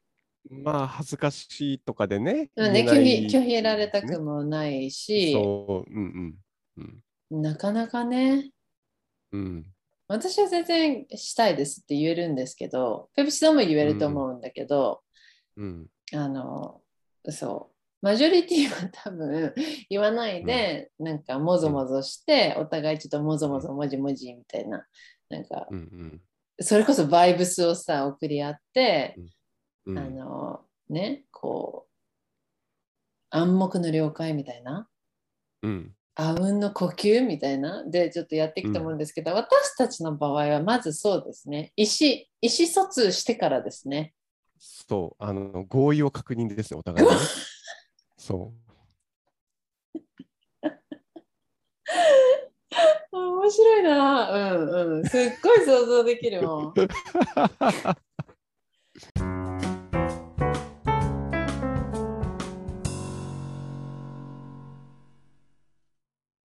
[0.49, 2.49] まあ、恥ずかしいとかでね。
[2.56, 6.36] うんね、拒否拒否られたくねもないし、そう、うん
[6.78, 6.84] うん。
[7.32, 8.52] うんなかなかね
[9.34, 9.65] うん。
[10.07, 15.02] 私は全然したいですって言えるんですけどペプシさんも言えると思うんだけど、
[15.57, 15.88] うん。
[16.14, 16.82] あの
[17.30, 19.53] そうマジョリティは多分
[19.90, 24.86] 言わないで、なんかもぞもぞして、お互いちょっともぞもぞもじもじみたいな
[25.30, 26.22] なんかうんうん。
[26.60, 29.28] それこそバイブスをさ送り合って、うん
[29.95, 31.88] あのねこう
[33.30, 34.88] 暗黙の了解みたいな。
[35.64, 35.93] うん。
[36.15, 37.84] あうんの呼吸みたいな。
[37.85, 41.73] でちょっとやっていくと思うんですけど、私たちの場合はまずそうですね。
[41.76, 42.09] 意思
[42.41, 44.14] 意思疎通してからですね。
[44.59, 47.07] そう、あの、合意を確認ですね、お互い。
[48.18, 48.53] そ
[53.11, 54.31] あ面白いな。
[54.31, 55.05] うんうん。
[55.05, 56.68] すっごい想像できるもん。
[56.69, 56.73] う。